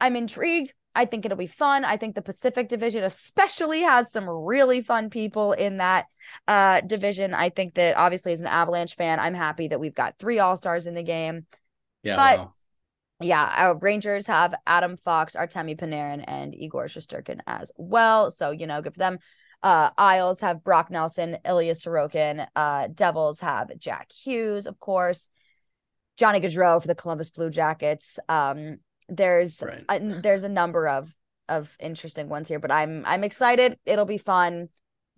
I'm 0.00 0.16
intrigued. 0.16 0.72
I 0.98 1.04
think 1.04 1.24
it'll 1.24 1.38
be 1.38 1.46
fun. 1.46 1.84
I 1.84 1.96
think 1.96 2.16
the 2.16 2.22
Pacific 2.22 2.68
Division 2.68 3.04
especially 3.04 3.82
has 3.82 4.10
some 4.10 4.28
really 4.28 4.80
fun 4.80 5.10
people 5.10 5.52
in 5.52 5.76
that 5.76 6.06
uh, 6.48 6.80
division. 6.80 7.34
I 7.34 7.50
think 7.50 7.74
that 7.74 7.96
obviously 7.96 8.32
as 8.32 8.40
an 8.40 8.48
Avalanche 8.48 8.96
fan, 8.96 9.20
I'm 9.20 9.34
happy 9.34 9.68
that 9.68 9.78
we've 9.78 9.94
got 9.94 10.18
three 10.18 10.40
All-Stars 10.40 10.88
in 10.88 10.94
the 10.94 11.04
game. 11.04 11.46
Yeah. 12.02 12.16
But 12.16 12.38
wow. 12.40 12.54
yeah, 13.20 13.54
our 13.58 13.78
Rangers 13.78 14.26
have 14.26 14.56
Adam 14.66 14.96
Fox, 14.96 15.36
Artemi 15.36 15.78
Panarin, 15.78 16.24
and 16.26 16.52
Igor 16.52 16.86
Shesterkin 16.86 17.38
as 17.46 17.70
well. 17.76 18.32
So, 18.32 18.50
you 18.50 18.66
know, 18.66 18.82
good 18.82 18.94
for 18.94 18.98
them. 18.98 19.20
Uh, 19.62 19.90
Isles 19.96 20.40
have 20.40 20.64
Brock 20.64 20.90
Nelson, 20.90 21.38
Ilya 21.44 21.74
Sorokin. 21.74 22.44
Uh, 22.56 22.88
Devils 22.92 23.38
have 23.38 23.70
Jack 23.78 24.10
Hughes, 24.10 24.66
of 24.66 24.80
course. 24.80 25.28
Johnny 26.16 26.40
Gaudreau 26.40 26.80
for 26.80 26.88
the 26.88 26.96
Columbus 26.96 27.30
Blue 27.30 27.50
Jackets. 27.50 28.18
Um, 28.28 28.78
there's 29.08 29.62
right. 29.62 29.84
a, 29.88 30.20
there's 30.20 30.44
a 30.44 30.48
number 30.48 30.88
of 30.88 31.12
of 31.48 31.74
interesting 31.80 32.28
ones 32.28 32.48
here, 32.48 32.58
but 32.58 32.70
I'm 32.70 33.04
I'm 33.06 33.24
excited. 33.24 33.78
It'll 33.86 34.04
be 34.04 34.18
fun. 34.18 34.68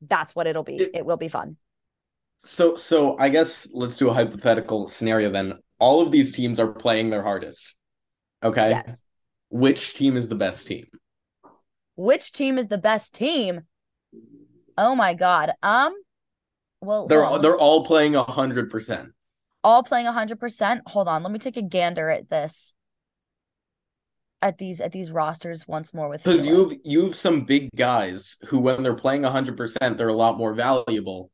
That's 0.01 0.35
what 0.35 0.47
it'll 0.47 0.63
be. 0.63 0.77
It, 0.77 0.91
it 0.95 1.07
will 1.07 1.17
be 1.17 1.29
fun. 1.29 1.57
So 2.39 2.77
so 2.77 3.19
I 3.19 3.29
guess 3.29 3.69
let's 3.73 3.97
do 3.97 4.09
a 4.09 4.13
hypothetical 4.13 4.89
scenario 4.89 5.31
then. 5.31 5.59
All 5.79 6.03
of 6.03 6.13
these 6.13 6.33
teams 6.33 6.61
are 6.61 6.73
playing 6.73 7.11
their 7.11 7.23
hardest. 7.23 7.75
Okay. 8.43 8.71
Yes. 8.71 9.03
Which 9.51 9.95
team 9.95 10.17
is 10.17 10.29
the 10.29 10.35
best 10.35 10.67
team? 10.67 10.87
Which 11.97 12.33
team 12.33 12.59
is 12.59 12.69
the 12.69 12.79
best 12.79 13.13
team? 13.13 13.63
Oh 14.79 14.95
my 14.95 15.15
god. 15.15 15.53
Um 15.63 15.95
well 16.81 17.07
they're 17.07 17.21
well, 17.21 17.39
they're 17.41 17.59
all 17.59 17.85
playing 17.85 18.15
a 18.15 18.23
hundred 18.23 18.71
percent. 18.71 19.11
All 19.63 19.83
playing 19.83 20.07
a 20.07 20.13
hundred 20.13 20.41
percent. 20.41 20.83
Hold 20.87 21.09
on, 21.09 21.23
let 21.23 21.33
me 21.33 21.39
take 21.39 21.59
a 21.59 21.63
gander 21.63 22.09
at 22.09 22.29
this 22.29 22.73
at 24.43 24.59
these 24.59 24.81
at 24.81 24.93
these 24.93 25.11
rosters 25.11 25.69
once 25.69 25.93
more 25.93 26.09
with 26.09 26.25
because 26.25 26.47
you've 26.47 26.73
you've 26.85 27.15
some 27.15 27.45
big 27.45 27.69
guys 27.77 28.37
who 28.47 28.59
when 28.59 28.83
they're 28.83 28.95
playing 28.95 29.23
100% 29.23 29.99
they're 29.99 30.09
a 30.09 30.15
lot 30.15 30.39
more 30.39 30.55
valuable 30.55 31.31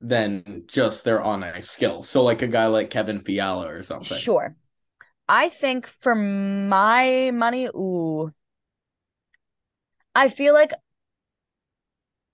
than 0.00 0.64
just 0.66 1.04
their 1.04 1.22
on 1.22 1.42
ice 1.42 1.70
skill. 1.70 2.02
So 2.02 2.22
like 2.22 2.42
a 2.42 2.46
guy 2.46 2.66
like 2.66 2.90
kevin 2.90 3.20
fiala 3.20 3.68
or 3.68 3.82
something. 3.82 4.18
Sure. 4.18 4.54
I 5.28 5.48
think 5.48 5.86
for 5.86 6.14
my 6.14 7.30
money 7.32 7.66
ooh. 7.66 8.30
I 10.14 10.28
feel 10.28 10.54
like 10.54 10.72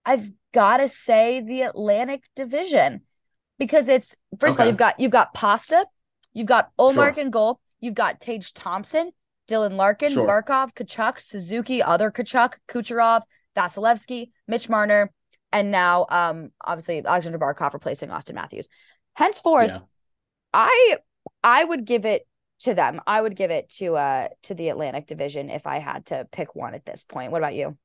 I've 0.04 0.30
got 0.52 0.78
to 0.78 0.88
say 0.88 1.40
the 1.40 1.62
Atlantic 1.62 2.24
Division 2.34 3.02
because 3.58 3.88
it's 3.88 4.16
first 4.38 4.56
of 4.56 4.60
all 4.60 4.66
you've 4.66 4.76
got 4.76 4.98
you've 4.98 5.12
got 5.12 5.34
Pasta, 5.34 5.86
you've 6.32 6.48
got 6.48 6.70
Ullmark 6.78 7.14
Sure. 7.14 7.24
in 7.24 7.30
goal, 7.30 7.60
you've 7.80 7.94
got 7.94 8.20
Tage 8.20 8.52
Thompson, 8.52 9.12
Dylan 9.52 9.76
Larkin, 9.76 10.12
Sure. 10.12 10.26
Barkov, 10.26 10.72
Tkachuk, 10.72 11.20
Suzuki, 11.20 11.82
other 11.82 12.10
Tkachuk, 12.10 12.54
Kucherov, 12.68 13.22
Vasilevskiy, 13.56 14.30
Mitch 14.48 14.68
Marner, 14.68 15.12
and 15.52 15.70
now 15.70 16.06
um 16.08 16.50
obviously 16.64 17.04
Alexander 17.04 17.38
Barkov 17.38 17.74
replacing 17.74 18.08
Auston 18.08 18.34
Matthews. 18.34 18.68
Henceforth, 19.14 19.70
Yeah. 19.70 19.80
I 20.54 20.96
I 21.44 21.62
would 21.64 21.84
give 21.84 22.04
it 22.06 22.26
to 22.60 22.74
them. 22.74 23.00
I 23.06 23.20
would 23.20 23.36
give 23.36 23.50
it 23.50 23.68
to 23.78 23.96
uh 23.96 24.28
to 24.44 24.54
the 24.54 24.70
Atlantic 24.70 25.06
Division 25.06 25.50
if 25.50 25.66
I 25.66 25.78
had 25.78 26.06
to 26.06 26.26
pick 26.32 26.54
one 26.54 26.74
at 26.74 26.84
this 26.86 27.04
point. 27.04 27.30
What 27.32 27.38
about 27.42 27.54
you? 27.54 27.76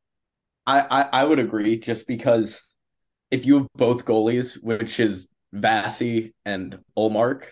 I, 0.65 0.79
I 0.89 1.21
I 1.21 1.23
would 1.25 1.39
agree 1.39 1.79
just 1.79 2.07
because 2.07 2.61
if 3.31 3.45
you 3.45 3.57
have 3.59 3.67
both 3.75 4.05
goalies, 4.05 4.61
which 4.63 4.99
is 4.99 5.27
Vassy 5.51 6.33
and 6.45 6.79
Ullmark, 6.97 7.47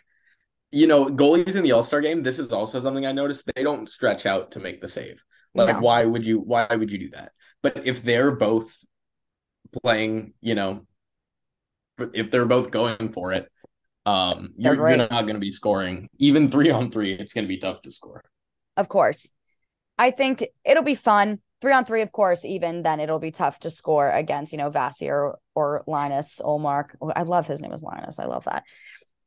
you 0.72 0.88
know, 0.88 1.06
goalies 1.06 1.56
in 1.56 1.64
the 1.64 1.72
All-Star 1.72 2.02
game, 2.02 2.24
this 2.24 2.40
is 2.40 2.52
also 2.52 2.80
something 2.80 3.06
I 3.06 3.12
noticed. 3.12 3.50
They 3.56 3.64
don't 3.64 3.88
stretch 3.90 4.26
out 4.26 4.52
to 4.52 4.60
make 4.60 4.82
the 4.82 4.88
save. 4.88 5.24
Like 5.54 5.76
No. 5.76 5.82
why 5.82 6.06
would 6.06 6.26
you 6.26 6.40
why 6.40 6.68
would 6.70 6.92
you 6.92 6.98
do 6.98 7.10
that? 7.12 7.32
But 7.62 7.86
if 7.88 8.04
they're 8.04 8.32
both 8.32 8.78
playing, 9.82 10.34
you 10.42 10.56
know, 10.56 10.86
if 12.14 12.30
they're 12.30 12.46
both 12.46 12.72
going 12.72 13.14
for 13.14 13.32
it, 13.32 13.50
um 14.06 14.54
you're, 14.58 14.76
you're 14.76 14.98
not 14.98 15.10
going 15.10 15.34
to 15.36 15.40
be 15.40 15.50
scoring 15.50 16.10
even 16.20 16.52
3 16.52 16.70
on 16.72 16.92
3, 16.92 17.14
it's 17.14 17.34
going 17.34 17.46
to 17.46 17.50
be 17.50 17.58
tough 17.58 17.82
to 17.84 17.92
score. 17.92 18.24
Of 18.78 18.90
course. 18.90 19.32
I 19.98 20.12
think 20.12 20.46
it'll 20.66 20.84
be 20.84 20.96
fun. 20.96 21.40
Three 21.62 21.72
on 21.72 21.86
three, 21.86 22.02
of 22.02 22.12
course, 22.12 22.44
even 22.44 22.84
then 22.84 23.00
it'll 23.00 23.18
be 23.18 23.32
tough 23.32 23.60
to 23.60 23.70
score 23.70 24.12
against, 24.12 24.52
you 24.52 24.58
know, 24.58 24.70
Vassy 24.70 25.10
or, 25.10 25.40
or 25.56 25.84
Linus 25.88 26.42
Ullmark. 26.44 26.90
I 27.16 27.24
love 27.24 27.48
his 27.48 27.62
name 27.62 27.72
is 27.72 27.82
Linus. 27.82 28.20
I 28.20 28.26
love 28.26 28.44
that. 28.44 28.64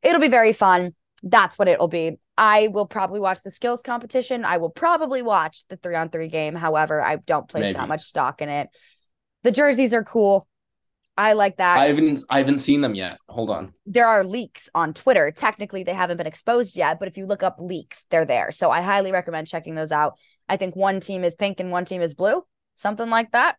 It'll 0.03 0.21
be 0.21 0.29
very 0.29 0.53
fun. 0.53 0.93
That's 1.23 1.59
what 1.59 1.67
it'll 1.67 1.87
be. 1.87 2.17
I 2.37 2.67
will 2.67 2.85
probably 2.87 3.19
watch 3.19 3.39
the 3.43 3.51
skills 3.51 3.81
competition. 3.83 4.45
I 4.45 4.57
will 4.57 4.69
probably 4.69 5.21
watch 5.21 5.65
the 5.67 5.75
three 5.75 5.95
on 5.95 6.09
three 6.09 6.29
game. 6.29 6.55
However, 6.55 7.01
I 7.01 7.17
don't 7.17 7.47
place 7.49 7.63
Maybe. 7.63 7.77
that 7.77 7.87
much 7.89 8.01
stock 8.01 8.41
in 8.41 8.49
it. 8.49 8.69
The 9.43 9.51
jerseys 9.51 9.93
are 9.93 10.03
cool. 10.03 10.47
I 11.17 11.33
like 11.33 11.57
that. 11.57 11.77
I 11.77 11.87
haven't 11.87 12.23
I 12.29 12.37
haven't 12.37 12.59
seen 12.59 12.79
them 12.79 12.95
yet. 12.95 13.17
Hold 13.27 13.49
on. 13.49 13.73
there 13.85 14.07
are 14.07 14.23
leaks 14.23 14.69
on 14.73 14.93
Twitter. 14.93 15.31
Technically, 15.31 15.83
they 15.83 15.93
haven't 15.93 16.15
been 16.15 16.27
exposed 16.27 16.77
yet, 16.77 16.97
but 16.97 17.09
if 17.09 17.17
you 17.17 17.25
look 17.25 17.43
up 17.43 17.57
leaks, 17.59 18.05
they're 18.09 18.25
there. 18.25 18.51
So 18.51 18.71
I 18.71 18.79
highly 18.81 19.11
recommend 19.11 19.47
checking 19.47 19.75
those 19.75 19.91
out. 19.91 20.13
I 20.47 20.55
think 20.55 20.77
one 20.77 21.01
team 21.01 21.25
is 21.25 21.35
pink 21.35 21.59
and 21.59 21.71
one 21.71 21.83
team 21.83 22.01
is 22.01 22.13
blue, 22.13 22.43
something 22.75 23.09
like 23.09 23.33
that. 23.33 23.57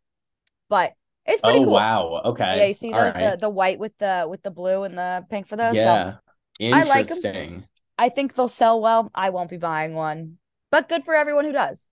But 0.70 0.92
it's 1.26 1.42
pretty 1.42 1.58
Oh 1.60 1.64
cool. 1.64 1.72
wow. 1.74 2.22
Okay. 2.24 2.56
Yeah, 2.56 2.64
you 2.66 2.72
see 2.74 2.92
those 2.92 3.12
right. 3.14 3.32
the, 3.32 3.36
the 3.42 3.50
white 3.50 3.78
with 3.78 3.92
the 3.98 4.26
with 4.28 4.42
the 4.42 4.50
blue 4.50 4.84
and 4.84 4.96
the 4.96 5.26
pink 5.28 5.46
for 5.46 5.56
those. 5.56 5.74
So 5.74 6.14
Yeah. 6.60 6.76
I 6.76 6.82
like 6.84 7.10
'em. 7.10 7.16
Interesting. 7.16 7.64
I 7.98 8.08
think 8.08 8.34
they'll 8.34 8.48
sell 8.48 8.80
well. 8.80 9.10
I 9.14 9.30
won't 9.30 9.50
be 9.50 9.56
buying 9.56 9.94
one, 9.94 10.38
but 10.70 10.88
good 10.88 11.04
for 11.04 11.14
everyone 11.14 11.44
who 11.44 11.52
does. 11.52 11.86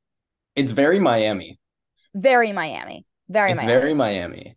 It's 0.54 0.72
very 0.72 0.98
Miami. 0.98 1.58
Very 2.14 2.52
Miami. 2.52 3.04
Very 3.28 3.50
it's 3.52 3.56
Miami. 3.56 3.72
very 3.72 3.94
Miami. 3.94 4.56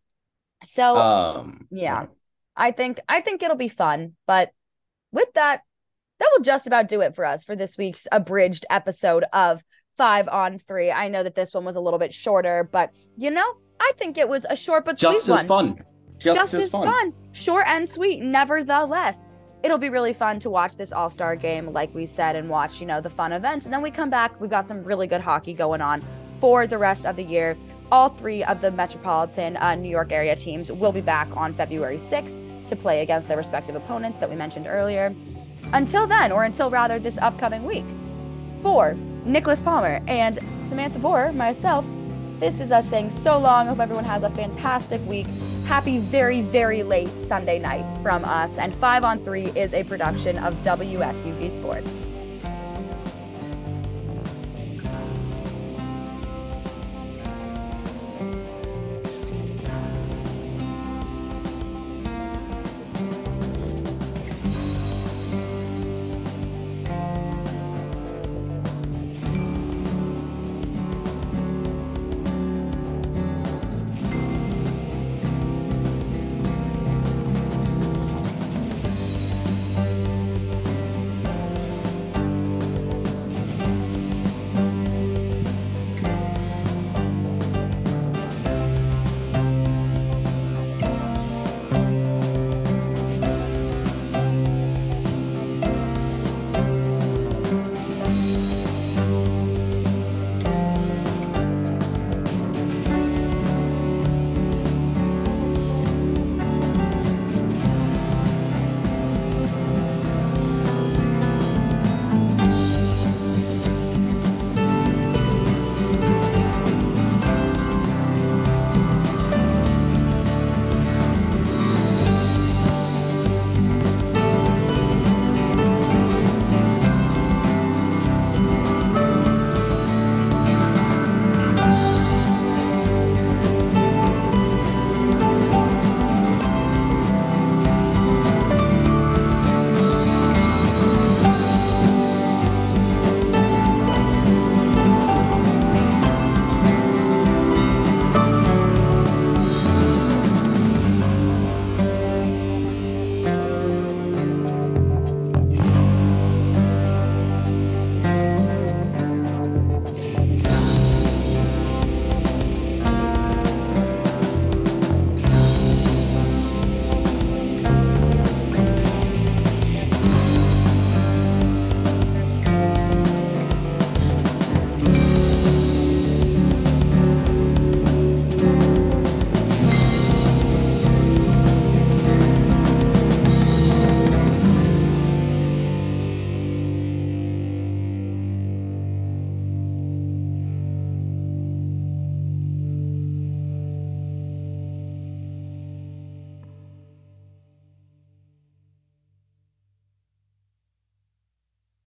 so 0.63 0.95
Um 0.97 1.67
yeah. 1.71 2.05
I 2.55 2.71
think 2.71 2.99
I 3.09 3.21
think 3.21 3.41
it'll 3.43 3.57
be 3.57 3.67
fun. 3.69 4.15
But 4.27 4.51
with 5.11 5.33
that, 5.33 5.61
that 6.19 6.29
will 6.33 6.43
just 6.43 6.67
about 6.67 6.87
do 6.87 7.01
it 7.01 7.15
for 7.15 7.25
us 7.25 7.43
for 7.43 7.55
this 7.55 7.77
week's 7.77 8.07
abridged 8.11 8.65
episode 8.69 9.23
of 9.33 9.63
Five 9.97 10.27
on 10.29 10.57
Three. 10.57 10.91
I 10.91 11.09
know 11.09 11.23
that 11.23 11.35
this 11.35 11.53
one 11.53 11.65
was 11.65 11.75
a 11.75 11.81
little 11.81 11.99
bit 11.99 12.13
shorter, 12.13 12.67
but 12.71 12.91
you 13.17 13.31
know, 13.31 13.53
I 13.79 13.91
think 13.97 14.17
it 14.17 14.29
was 14.29 14.45
a 14.49 14.55
short 14.55 14.85
but 14.85 14.99
sweet 14.99 15.13
Just 15.13 15.25
sweet 15.25 15.33
as 15.33 15.47
one. 15.49 15.75
fun. 15.75 15.85
Just, 16.17 16.39
Just, 16.39 16.53
as, 16.53 16.63
as 16.65 16.71
fun. 16.71 17.13
short 17.31 17.65
and 17.67 17.89
sweet. 17.89 18.21
Nevertheless, 18.21 19.25
it'll 19.63 19.77
be 19.77 19.89
really 19.89 20.13
fun 20.13 20.39
to 20.39 20.49
watch 20.49 20.75
this 20.75 20.91
All 20.91 21.09
Star 21.09 21.35
game, 21.35 21.71
like 21.71 21.93
we 21.93 22.05
said, 22.05 22.35
and 22.35 22.49
watch 22.49 22.79
you 22.79 22.87
know 22.87 23.01
the 23.01 23.09
fun 23.09 23.31
events. 23.31 23.65
And 23.65 23.73
then 23.73 23.81
we 23.81 23.91
come 23.91 24.09
back. 24.09 24.39
We've 24.39 24.49
got 24.49 24.67
some 24.67 24.83
really 24.83 25.07
good 25.07 25.21
hockey 25.21 25.53
going 25.53 25.81
on 25.81 26.03
for 26.33 26.65
the 26.65 26.77
rest 26.77 27.05
of 27.05 27.15
the 27.15 27.23
year. 27.23 27.57
All 27.91 28.09
three 28.09 28.43
of 28.43 28.61
the 28.61 28.71
metropolitan 28.71 29.57
uh, 29.57 29.75
New 29.75 29.89
York 29.89 30.11
area 30.11 30.35
teams 30.35 30.71
will 30.71 30.91
be 30.91 31.01
back 31.01 31.27
on 31.35 31.53
February 31.53 31.97
6th 31.97 32.67
to 32.67 32.75
play 32.75 33.01
against 33.01 33.27
their 33.27 33.37
respective 33.37 33.75
opponents 33.75 34.17
that 34.17 34.29
we 34.29 34.35
mentioned 34.35 34.65
earlier. 34.67 35.13
Until 35.73 36.07
then, 36.07 36.31
or 36.31 36.45
until 36.45 36.69
rather 36.69 36.99
this 36.99 37.17
upcoming 37.19 37.63
week, 37.63 37.85
for 38.61 38.95
Nicholas 39.25 39.59
Palmer 39.59 40.01
and 40.07 40.39
Samantha 40.63 40.99
Borer, 40.99 41.31
myself, 41.31 41.85
this 42.41 42.59
is 42.59 42.71
us 42.71 42.89
saying 42.89 43.11
so 43.11 43.37
long. 43.37 43.67
Hope 43.67 43.79
everyone 43.79 44.03
has 44.03 44.23
a 44.23 44.29
fantastic 44.31 44.99
week. 45.07 45.27
Happy 45.65 45.99
very, 45.99 46.41
very 46.41 46.81
late 46.81 47.09
Sunday 47.21 47.59
night 47.59 47.85
from 48.01 48.25
us. 48.25 48.57
And 48.57 48.73
Five 48.75 49.03
on 49.05 49.23
Three 49.23 49.45
is 49.55 49.73
a 49.75 49.83
production 49.83 50.39
of 50.39 50.55
WFUV 50.63 51.51
Sports. 51.51 52.07